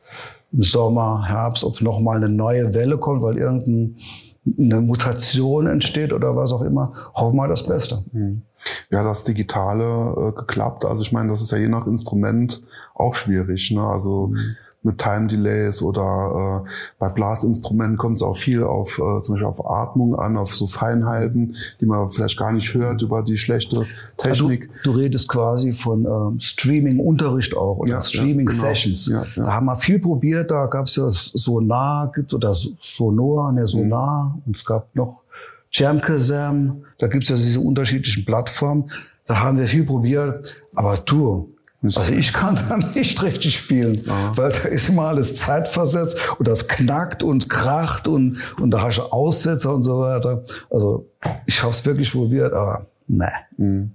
Im 0.53 0.63
Sommer, 0.63 1.27
Herbst, 1.27 1.65
ob 1.65 1.81
noch 1.83 2.01
mal 2.01 2.17
eine 2.17 2.29
neue 2.29 2.73
Welle 2.75 2.99
kommt, 2.99 3.23
weil 3.23 3.37
irgendeine 3.37 4.81
Mutation 4.81 5.67
entsteht 5.67 6.13
oder 6.13 6.35
was 6.37 6.53
auch 6.53 6.63
immer. 6.63 6.93
Hoffen 7.15 7.35
wir 7.35 7.43
mal 7.43 7.49
das 7.49 7.67
Beste. 7.67 8.05
Mhm. 8.13 8.43
Ja, 8.91 9.03
das 9.03 9.25
Digitale 9.25 9.85
äh, 9.85 10.33
geklappt. 10.33 10.85
Also 10.85 11.03
ich 11.03 11.13
meine, 11.13 11.29
das 11.31 11.43
ist 11.43 11.53
ja 11.53 11.59
je 11.59 11.69
nach 11.69 11.87
Instrument 11.87 12.63
auch 12.95 13.15
schwierig. 13.15 13.71
Ne? 13.71 13.83
Also 13.83 14.29
mhm 14.29 14.57
mit 14.83 14.99
Time 14.99 15.27
Delays 15.27 15.83
oder 15.83 16.65
äh, 16.65 16.71
bei 16.99 17.09
Blasinstrumenten 17.09 17.97
kommt 17.97 18.17
es 18.17 18.23
auch 18.23 18.37
viel 18.37 18.63
auf 18.63 18.99
äh, 18.99 19.23
zum 19.23 19.35
Beispiel 19.35 19.47
auf 19.47 19.69
Atmung 19.69 20.15
an, 20.15 20.37
auf 20.37 20.55
so 20.55 20.67
Feinheiten, 20.67 21.57
die 21.81 21.87
man 21.87 22.11
vielleicht 22.11 22.39
gar 22.39 22.53
nicht 22.53 22.73
hört 22.75 23.03
über 23.03 23.23
die 23.23 23.37
schlechte 23.37 23.87
Technik. 24.17 24.71
Also, 24.71 24.93
du, 24.93 24.99
redest 24.99 25.29
quasi 25.29 25.73
von 25.73 26.05
ähm, 26.05 26.39
Streaming-Unterricht 26.39 27.57
auch 27.57 27.79
oder 27.79 27.91
ja, 27.91 28.01
Streaming-Sessions. 28.01 29.09
Ja, 29.09 29.23
genau. 29.23 29.31
ja, 29.37 29.45
da 29.47 29.53
haben 29.53 29.67
wir 29.67 29.77
viel 29.77 29.99
probiert, 29.99 30.51
da 30.51 30.67
gab 30.67 30.87
es 30.87 30.97
ja 30.97 31.07
Sonar 31.11 32.13
gibt's 32.15 32.33
oder 32.33 32.55
Sonor, 32.55 33.53
ne 33.53 33.67
Sonar 33.67 34.35
mhm. 34.37 34.43
und 34.47 34.57
es 34.57 34.65
gab 34.65 34.95
noch 34.95 35.23
Jamkazam, 35.71 36.85
da 36.99 37.09
gibt's 37.09 37.29
ja 37.29 37.37
diese 37.37 37.61
unterschiedlichen 37.61 38.25
Plattformen. 38.25 38.91
Da 39.27 39.41
haben 39.41 39.59
wir 39.59 39.67
viel 39.67 39.85
probiert, 39.85 40.55
aber 40.75 40.97
du, 40.97 41.55
also 41.83 42.13
ich 42.13 42.33
kann 42.33 42.57
da 42.57 42.77
nicht 42.77 43.23
richtig 43.23 43.55
spielen, 43.55 44.03
ja. 44.05 44.37
weil 44.37 44.51
da 44.51 44.69
ist 44.69 44.89
immer 44.89 45.05
alles 45.05 45.37
zeitversetzt 45.37 46.19
und 46.39 46.49
das 46.49 46.67
knackt 46.67 47.23
und 47.23 47.49
kracht 47.49 48.09
und, 48.09 48.39
und 48.61 48.73
da 48.73 48.83
hast 48.83 48.99
du 48.99 49.03
Aussetzer 49.03 49.75
und 49.75 49.85
so 49.85 50.01
weiter. 50.01 50.45
Also 50.71 51.07
ich 51.47 51.63
habe 51.63 51.73
es 51.73 51.85
wirklich 51.87 52.11
probiert, 52.11 52.53
aber 52.53 52.87
ne. 53.07 53.31
Mhm. 53.57 53.93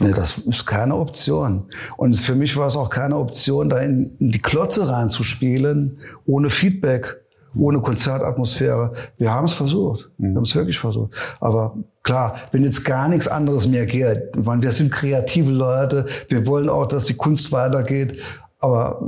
Okay. 0.00 0.10
Nee, 0.10 0.14
das 0.14 0.38
ist 0.38 0.66
keine 0.66 0.96
Option. 0.96 1.66
Und 1.96 2.16
für 2.16 2.34
mich 2.34 2.56
war 2.56 2.68
es 2.68 2.76
auch 2.76 2.90
keine 2.90 3.16
Option, 3.16 3.68
da 3.68 3.78
in, 3.78 4.16
in 4.18 4.30
die 4.30 4.40
Klotze 4.40 4.88
reinzuspielen, 4.88 5.98
ohne 6.24 6.50
Feedback 6.50 7.20
ohne 7.54 7.80
Konzertatmosphäre. 7.80 8.92
Wir 9.16 9.32
haben 9.32 9.46
es 9.46 9.52
versucht. 9.52 10.10
Wir 10.18 10.34
haben 10.34 10.42
es 10.42 10.54
wirklich 10.54 10.78
versucht. 10.78 11.12
Aber 11.40 11.76
klar, 12.02 12.36
wenn 12.52 12.64
jetzt 12.64 12.84
gar 12.84 13.08
nichts 13.08 13.28
anderes 13.28 13.66
mehr 13.68 13.86
geht, 13.86 14.30
ich 14.36 14.44
meine, 14.44 14.62
wir 14.62 14.70
sind 14.70 14.92
kreative 14.92 15.50
Leute, 15.50 16.06
wir 16.28 16.46
wollen 16.46 16.68
auch, 16.68 16.86
dass 16.86 17.06
die 17.06 17.14
Kunst 17.14 17.52
weitergeht, 17.52 18.18
aber 18.60 19.00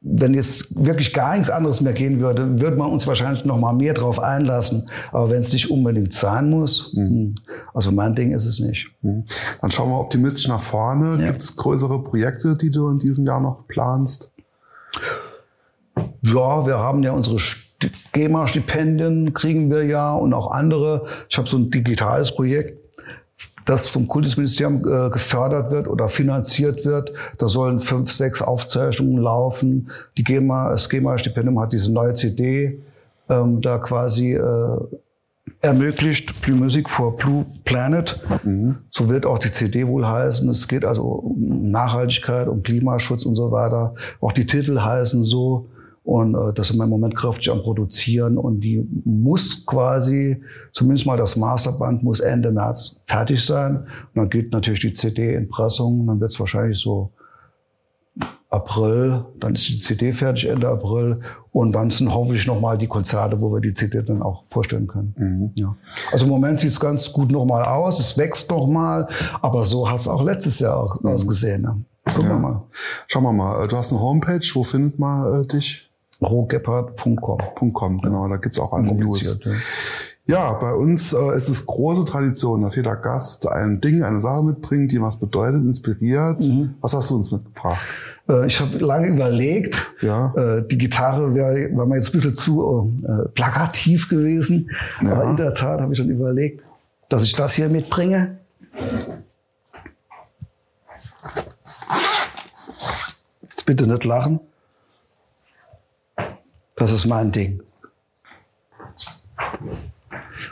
wenn 0.00 0.34
jetzt 0.34 0.84
wirklich 0.84 1.12
gar 1.12 1.32
nichts 1.32 1.50
anderes 1.50 1.80
mehr 1.80 1.92
gehen 1.92 2.20
würde, 2.20 2.60
würde 2.60 2.76
man 2.76 2.90
uns 2.90 3.06
wahrscheinlich 3.06 3.44
noch 3.44 3.58
mal 3.58 3.72
mehr 3.72 3.94
drauf 3.94 4.20
einlassen. 4.20 4.88
Aber 5.12 5.30
wenn 5.30 5.38
es 5.38 5.52
nicht 5.52 5.70
unbedingt 5.70 6.14
sein 6.14 6.50
muss, 6.50 6.94
mhm. 6.94 7.08
Hm, 7.08 7.34
also 7.74 7.90
mein 7.90 8.14
Ding 8.14 8.32
ist 8.32 8.46
es 8.46 8.60
nicht. 8.60 8.90
Mhm. 9.02 9.24
Dann 9.60 9.70
schauen 9.70 9.90
wir 9.90 9.98
optimistisch 9.98 10.48
nach 10.48 10.60
vorne. 10.60 11.20
Ja. 11.20 11.28
Gibt 11.28 11.42
es 11.42 11.56
größere 11.56 12.02
Projekte, 12.02 12.56
die 12.56 12.70
du 12.70 12.88
in 12.88 12.98
diesem 12.98 13.26
Jahr 13.26 13.40
noch 13.40 13.66
planst? 13.66 14.32
Ja, 16.34 16.66
wir 16.66 16.78
haben 16.78 17.02
ja 17.02 17.12
unsere 17.12 17.38
GEMA-Stipendien, 18.12 19.32
kriegen 19.34 19.70
wir 19.70 19.84
ja 19.84 20.14
und 20.14 20.34
auch 20.34 20.50
andere. 20.50 21.04
Ich 21.28 21.38
habe 21.38 21.48
so 21.48 21.56
ein 21.56 21.70
digitales 21.70 22.34
Projekt, 22.34 22.78
das 23.64 23.86
vom 23.86 24.08
Kultusministerium 24.08 24.80
äh, 24.80 25.10
gefördert 25.10 25.70
wird 25.70 25.88
oder 25.88 26.08
finanziert 26.08 26.84
wird. 26.84 27.12
Da 27.38 27.48
sollen 27.48 27.78
fünf, 27.78 28.10
sechs 28.10 28.42
Aufzeichnungen 28.42 29.22
laufen. 29.22 29.90
Die 30.16 30.24
GEMA, 30.24 30.70
das 30.70 30.88
GEMA-Stipendium 30.88 31.60
hat 31.60 31.72
diese 31.72 31.92
neue 31.92 32.14
CD 32.14 32.80
ähm, 33.28 33.60
da 33.60 33.78
quasi 33.78 34.34
äh, 34.34 34.78
ermöglicht, 35.60 36.40
Blue 36.42 36.56
Music 36.56 36.88
for 36.88 37.16
Blue 37.16 37.46
Planet. 37.64 38.20
Mhm. 38.44 38.78
So 38.90 39.08
wird 39.08 39.26
auch 39.26 39.38
die 39.38 39.52
CD 39.52 39.86
wohl 39.86 40.06
heißen. 40.06 40.48
Es 40.50 40.68
geht 40.68 40.84
also 40.84 41.04
um 41.04 41.70
Nachhaltigkeit, 41.70 42.48
um 42.48 42.62
Klimaschutz 42.62 43.24
und 43.24 43.34
so 43.34 43.50
weiter. 43.50 43.94
Auch 44.20 44.32
die 44.32 44.46
Titel 44.46 44.80
heißen 44.80 45.24
so. 45.24 45.68
Und 46.08 46.34
äh, 46.34 46.54
das 46.54 46.68
sind 46.68 46.78
wir 46.78 46.84
im 46.84 46.90
Moment 46.90 47.14
kräftig 47.14 47.50
am 47.50 47.60
Produzieren. 47.60 48.38
Und 48.38 48.60
die 48.60 48.82
muss 49.04 49.66
quasi, 49.66 50.42
zumindest 50.72 51.06
mal 51.06 51.18
das 51.18 51.36
Masterband 51.36 52.02
muss 52.02 52.20
Ende 52.20 52.50
März 52.50 53.02
fertig 53.04 53.44
sein. 53.44 53.76
Und 53.76 54.14
dann 54.14 54.30
geht 54.30 54.50
natürlich 54.50 54.80
die 54.80 54.94
CD 54.94 55.34
in 55.34 55.50
Pressung. 55.50 56.06
Dann 56.06 56.18
wird 56.18 56.30
es 56.30 56.40
wahrscheinlich 56.40 56.78
so 56.78 57.12
April, 58.48 59.26
dann 59.38 59.54
ist 59.54 59.68
die 59.68 59.76
CD 59.76 60.12
fertig 60.12 60.48
Ende 60.48 60.68
April 60.68 61.20
und 61.52 61.72
dann 61.72 61.90
sind 61.90 62.10
hoffentlich 62.10 62.46
nochmal 62.46 62.78
die 62.78 62.86
Konzerte, 62.86 63.38
wo 63.42 63.52
wir 63.52 63.60
die 63.60 63.74
CD 63.74 64.00
dann 64.02 64.22
auch 64.22 64.44
vorstellen 64.50 64.86
können. 64.86 65.14
Mhm. 65.18 65.50
Ja. 65.56 65.76
Also 66.10 66.24
im 66.24 66.30
Moment 66.30 66.58
sieht 66.58 66.70
es 66.70 66.80
ganz 66.80 67.12
gut 67.12 67.30
nochmal 67.30 67.64
aus, 67.64 68.00
es 68.00 68.16
wächst 68.16 68.48
nochmal, 68.50 69.06
aber 69.42 69.62
so 69.62 69.90
hat 69.90 70.00
es 70.00 70.08
auch 70.08 70.22
letztes 70.22 70.60
Jahr 70.60 70.78
auch 70.78 71.02
mhm. 71.02 71.10
ausgesehen. 71.10 71.60
Ne? 71.60 71.84
Gucken 72.06 72.30
ja. 72.30 72.36
wir 72.36 72.38
mal. 72.38 72.62
Schauen 73.08 73.24
wir 73.24 73.32
mal, 73.34 73.68
du 73.68 73.76
hast 73.76 73.92
eine 73.92 74.00
Homepage, 74.00 74.40
wo 74.54 74.62
findet 74.62 74.98
man 74.98 75.42
äh, 75.42 75.46
dich? 75.46 75.87
rohgebhardt.com. 76.20 77.72
.com, 77.72 78.00
genau, 78.00 78.28
da 78.28 78.36
gibt's 78.36 78.58
auch 78.58 78.72
alle 78.72 78.92
News. 78.92 79.38
Ja. 79.44 79.52
ja, 80.26 80.52
bei 80.54 80.74
uns 80.74 81.12
äh, 81.12 81.36
ist 81.36 81.48
es 81.48 81.64
große 81.64 82.04
Tradition, 82.04 82.62
dass 82.62 82.76
jeder 82.76 82.96
Gast 82.96 83.48
ein 83.48 83.80
Ding, 83.80 84.02
eine 84.02 84.18
Sache 84.18 84.42
mitbringt, 84.42 84.90
die 84.92 85.00
was 85.00 85.18
bedeutet, 85.18 85.62
inspiriert. 85.62 86.42
Mhm. 86.42 86.74
Was 86.80 86.94
hast 86.94 87.10
du 87.10 87.16
uns 87.16 87.30
mitgebracht? 87.30 87.78
Äh, 88.28 88.46
ich 88.46 88.60
habe 88.60 88.78
lange 88.78 89.08
überlegt. 89.08 89.94
Ja. 90.00 90.32
Äh, 90.36 90.66
die 90.66 90.78
Gitarre 90.78 91.34
wäre 91.34 91.74
war 91.76 91.86
mir 91.86 91.96
jetzt 91.96 92.08
ein 92.08 92.12
bisschen 92.12 92.34
zu 92.34 92.92
äh, 93.04 93.28
plakativ 93.28 94.08
gewesen. 94.08 94.70
Ja. 95.02 95.12
Aber 95.12 95.30
in 95.30 95.36
der 95.36 95.54
Tat 95.54 95.80
habe 95.80 95.92
ich 95.92 95.98
schon 95.98 96.10
überlegt, 96.10 96.62
dass 97.08 97.24
ich 97.24 97.34
das 97.34 97.54
hier 97.54 97.68
mitbringe. 97.68 98.38
Jetzt 103.42 103.66
bitte 103.66 103.86
nicht 103.86 104.04
lachen. 104.04 104.40
Das 106.78 106.92
ist 106.92 107.06
mein 107.06 107.32
Ding. 107.32 107.62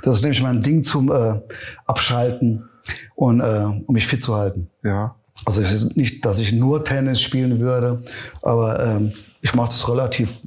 Das 0.02 0.16
ist 0.16 0.22
nämlich 0.22 0.42
mein 0.42 0.62
Ding 0.62 0.82
zum 0.82 1.10
äh, 1.10 1.40
Abschalten 1.86 2.68
und 3.14 3.40
äh, 3.40 3.64
um 3.86 3.94
mich 3.94 4.06
fit 4.06 4.22
zu 4.22 4.34
halten. 4.34 4.68
Ja. 4.82 5.14
Also 5.44 5.62
nicht, 5.94 6.24
dass 6.24 6.38
ich 6.38 6.52
nur 6.52 6.84
Tennis 6.84 7.20
spielen 7.20 7.60
würde, 7.60 8.02
aber 8.42 8.84
ähm, 8.84 9.12
ich 9.42 9.54
mache 9.54 9.68
das 9.68 9.88
relativ 9.88 10.42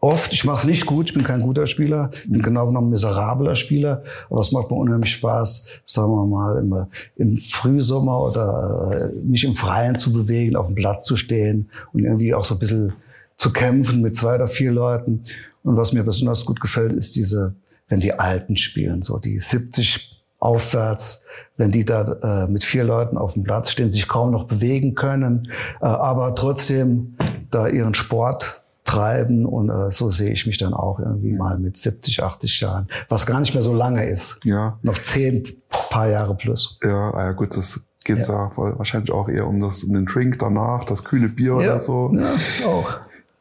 oft. 0.00 0.32
Ich 0.32 0.44
mache 0.44 0.60
es 0.60 0.64
nicht 0.66 0.86
gut, 0.86 1.08
ich 1.08 1.14
bin 1.14 1.24
kein 1.24 1.40
guter 1.40 1.66
Spieler, 1.66 2.10
ich 2.12 2.30
bin 2.30 2.42
genau 2.42 2.66
genommen 2.66 2.88
ein 2.88 2.90
miserabler 2.90 3.54
Spieler, 3.54 4.02
aber 4.28 4.40
es 4.40 4.52
macht 4.52 4.70
mir 4.70 4.76
unheimlich 4.76 5.12
Spaß, 5.12 5.68
sagen 5.84 6.12
wir 6.12 6.26
mal, 6.26 6.58
immer 6.58 6.88
im 7.16 7.36
Frühsommer 7.36 8.20
oder 8.20 9.10
äh, 9.12 9.26
mich 9.26 9.44
im 9.44 9.54
Freien 9.54 9.98
zu 9.98 10.12
bewegen, 10.12 10.56
auf 10.56 10.66
dem 10.66 10.76
Platz 10.76 11.04
zu 11.04 11.16
stehen 11.16 11.70
und 11.92 12.04
irgendwie 12.04 12.34
auch 12.34 12.44
so 12.44 12.54
ein 12.54 12.58
bisschen 12.60 12.92
zu 13.40 13.54
kämpfen 13.54 14.02
mit 14.02 14.16
zwei 14.16 14.34
oder 14.34 14.46
vier 14.46 14.70
Leuten. 14.70 15.22
Und 15.62 15.76
was 15.78 15.94
mir 15.94 16.04
besonders 16.04 16.44
gut 16.44 16.60
gefällt, 16.60 16.92
ist 16.92 17.16
diese, 17.16 17.54
wenn 17.88 17.98
die 17.98 18.12
Alten 18.12 18.54
spielen, 18.56 19.00
so 19.00 19.16
die 19.16 19.38
70 19.38 20.22
aufwärts, 20.38 21.24
wenn 21.56 21.70
die 21.70 21.86
da 21.86 22.02
äh, 22.02 22.50
mit 22.50 22.64
vier 22.64 22.84
Leuten 22.84 23.16
auf 23.16 23.32
dem 23.32 23.44
Platz 23.44 23.70
stehen, 23.70 23.92
sich 23.92 24.08
kaum 24.08 24.30
noch 24.30 24.44
bewegen 24.44 24.94
können, 24.94 25.50
äh, 25.80 25.86
aber 25.86 26.34
trotzdem 26.34 27.16
da 27.50 27.66
ihren 27.66 27.94
Sport 27.94 28.62
treiben 28.84 29.46
und 29.46 29.70
äh, 29.70 29.90
so 29.90 30.10
sehe 30.10 30.32
ich 30.32 30.46
mich 30.46 30.58
dann 30.58 30.74
auch 30.74 30.98
irgendwie 30.98 31.32
mal 31.32 31.58
mit 31.58 31.78
70, 31.78 32.22
80 32.22 32.60
Jahren, 32.60 32.88
was 33.08 33.24
gar 33.24 33.40
nicht 33.40 33.54
mehr 33.54 33.62
so 33.62 33.72
lange 33.72 34.06
ist. 34.06 34.40
Ja. 34.44 34.78
Noch 34.82 34.98
zehn 34.98 35.48
paar 35.70 36.10
Jahre 36.10 36.34
plus. 36.34 36.78
Ja, 36.84 37.10
ah 37.14 37.24
ja 37.24 37.32
gut, 37.32 37.56
das 37.56 37.86
geht 38.04 38.18
ja. 38.18 38.50
ja 38.50 38.50
wahrscheinlich 38.54 39.12
auch 39.12 39.30
eher 39.30 39.46
um 39.46 39.62
das 39.62 39.84
um 39.84 39.94
den 39.94 40.04
Drink 40.04 40.38
danach, 40.38 40.84
das 40.84 41.04
kühle 41.04 41.28
Bier 41.28 41.52
ja. 41.52 41.56
oder 41.56 41.78
so. 41.78 42.12
Ja, 42.14 42.34
auch. 42.66 43.00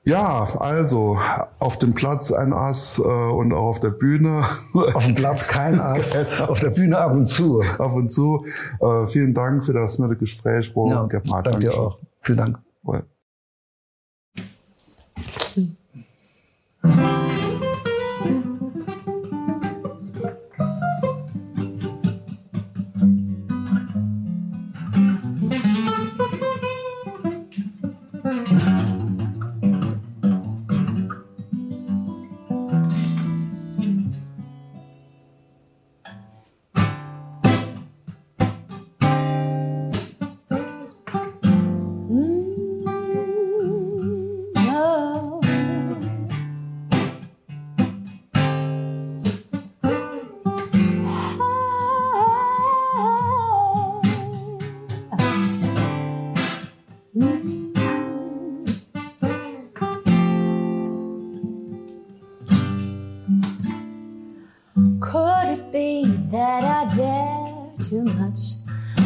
Ja, 0.10 0.48
also 0.58 1.20
auf 1.60 1.78
dem 1.78 1.94
Platz 1.94 2.32
ein 2.32 2.52
Ass 2.52 2.98
äh, 2.98 3.02
und 3.04 3.54
auch 3.54 3.68
auf 3.68 3.80
der 3.80 3.92
Bühne. 3.92 4.44
Auf 4.74 5.06
dem 5.06 5.14
Platz 5.14 5.48
kein 5.48 5.80
Ass, 5.80 6.18
auf 6.48 6.60
der 6.60 6.70
Bühne 6.70 6.98
ab 6.98 7.12
und 7.12 7.28
zu. 7.28 7.62
Ab 7.78 7.94
und 7.94 8.12
zu. 8.12 8.46
Äh, 8.80 9.08
vielen 9.08 9.34
Dank 9.34 9.64
für 9.64 9.74
das 9.74 10.00
nette 10.00 10.16
Gespräch, 10.16 10.74
Robert 10.76 11.14
ja, 11.14 11.42
Danke 11.42 11.60
dir 11.60 11.80
auch. 11.80 12.00
Vielen 12.22 12.38
Dank. 12.38 12.60
Well. 12.84 13.06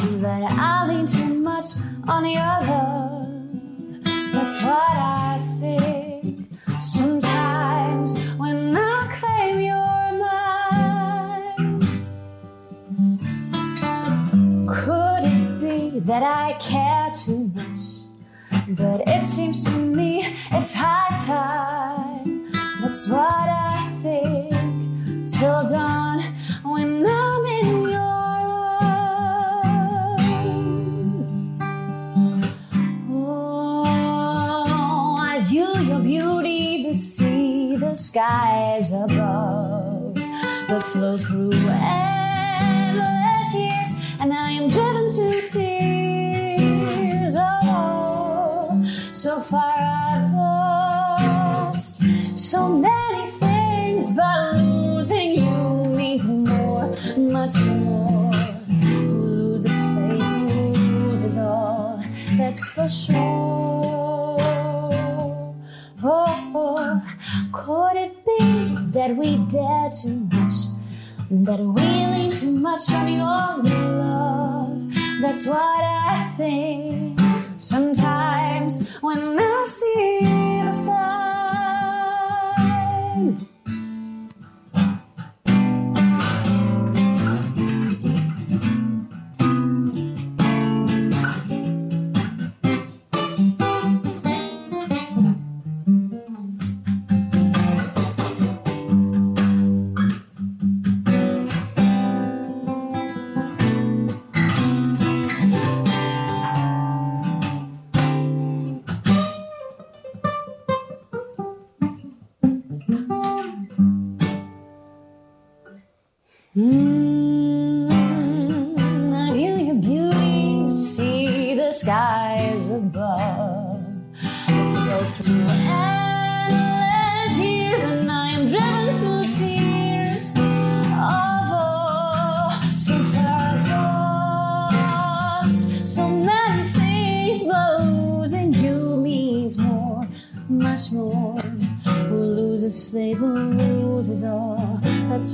That 0.04 0.52
I 0.52 0.86
lean 0.86 1.06
too 1.06 1.34
much 1.34 1.66
on 2.10 2.26
your 2.26 2.60
love? 2.68 4.04
That's 4.34 4.62
what 4.62 4.76
I 4.76 5.40
think 5.62 6.50
sometimes 6.82 8.20
when 8.38 8.76
I 8.76 9.08
claim 9.18 9.62
you're 9.62 10.12
mine. 10.20 11.80
Could 14.68 15.24
it 15.24 15.62
be 15.62 16.00
that 16.00 16.24
I 16.24 16.58
care 16.60 17.10
too 17.14 17.50
much? 17.56 18.04
But 18.78 19.08
it 19.08 19.24
seems 19.24 19.64
to 19.66 19.72
me 19.72 20.26
it's 20.52 20.74
high 20.76 21.16
time. 21.26 22.52
That's 22.82 23.08
what 23.08 23.24
I 23.24 23.90
think 24.02 24.52
till 25.30 25.70
dawn 25.70 26.22
when 26.64 27.08
I'm 27.08 27.23
the 37.94 37.98
skies 37.98 38.92
above 38.92 40.16
that 40.16 40.82
flow 40.82 41.16
through 41.16 41.52
endless 41.70 43.54
years, 43.54 43.92
and 44.20 44.34
I 44.34 44.50
am 44.50 44.68
driven 44.68 45.08
to 45.10 45.42
tears. 45.46 47.36
Oh, 47.38 48.84
so 49.14 49.40
far 49.42 49.76
I've 49.78 50.34
lost 50.34 52.02
so 52.36 52.70
many 52.70 53.30
things, 53.30 54.16
but 54.16 54.56
losing 54.56 55.36
you 55.36 55.86
means 55.96 56.28
more, 56.28 56.88
much 57.16 57.60
more. 57.60 58.34
Who 58.86 59.02
loses 59.12 59.78
faith, 59.94 60.26
loses 60.50 61.38
all, 61.38 62.04
that's 62.38 62.72
for 62.72 62.90
sure. 62.90 63.14
Oh, 66.06 66.52
oh. 66.56 67.13
Could 67.54 67.96
it 67.96 68.26
be 68.26 68.76
that 68.94 69.16
we 69.16 69.38
dare 69.38 69.90
too 70.02 70.28
much? 70.34 70.56
That 71.30 71.60
we 71.60 71.82
lean 71.82 72.32
too 72.32 72.52
much 72.52 72.92
on 72.92 73.14
your 73.14 73.64
love? 74.02 74.94
That's 75.22 75.46
what 75.46 75.60
I 75.60 76.34
think 76.36 77.20
sometimes 77.58 78.90
when 79.02 79.40
I 79.40 79.64
see 79.66 80.20
the 80.66 80.72
sign. 80.72 81.23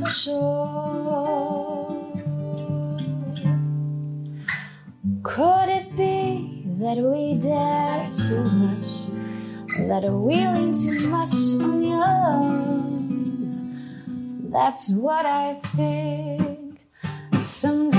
Sure. 0.10 1.99
Could 5.24 5.70
it 5.70 5.95
be 5.95 6.64
that 6.80 6.97
we 6.97 7.36
dare 7.39 8.10
too 8.12 8.43
much? 8.43 9.07
That 9.88 10.03
we 10.12 10.36
lean 10.36 10.74
too 10.74 11.07
much 11.07 11.34
on 11.62 11.89
love? 11.89 12.99
That's 14.51 14.89
what 14.95 15.26
I 15.26 15.53
think. 15.53 16.80
Sometimes 17.41 17.98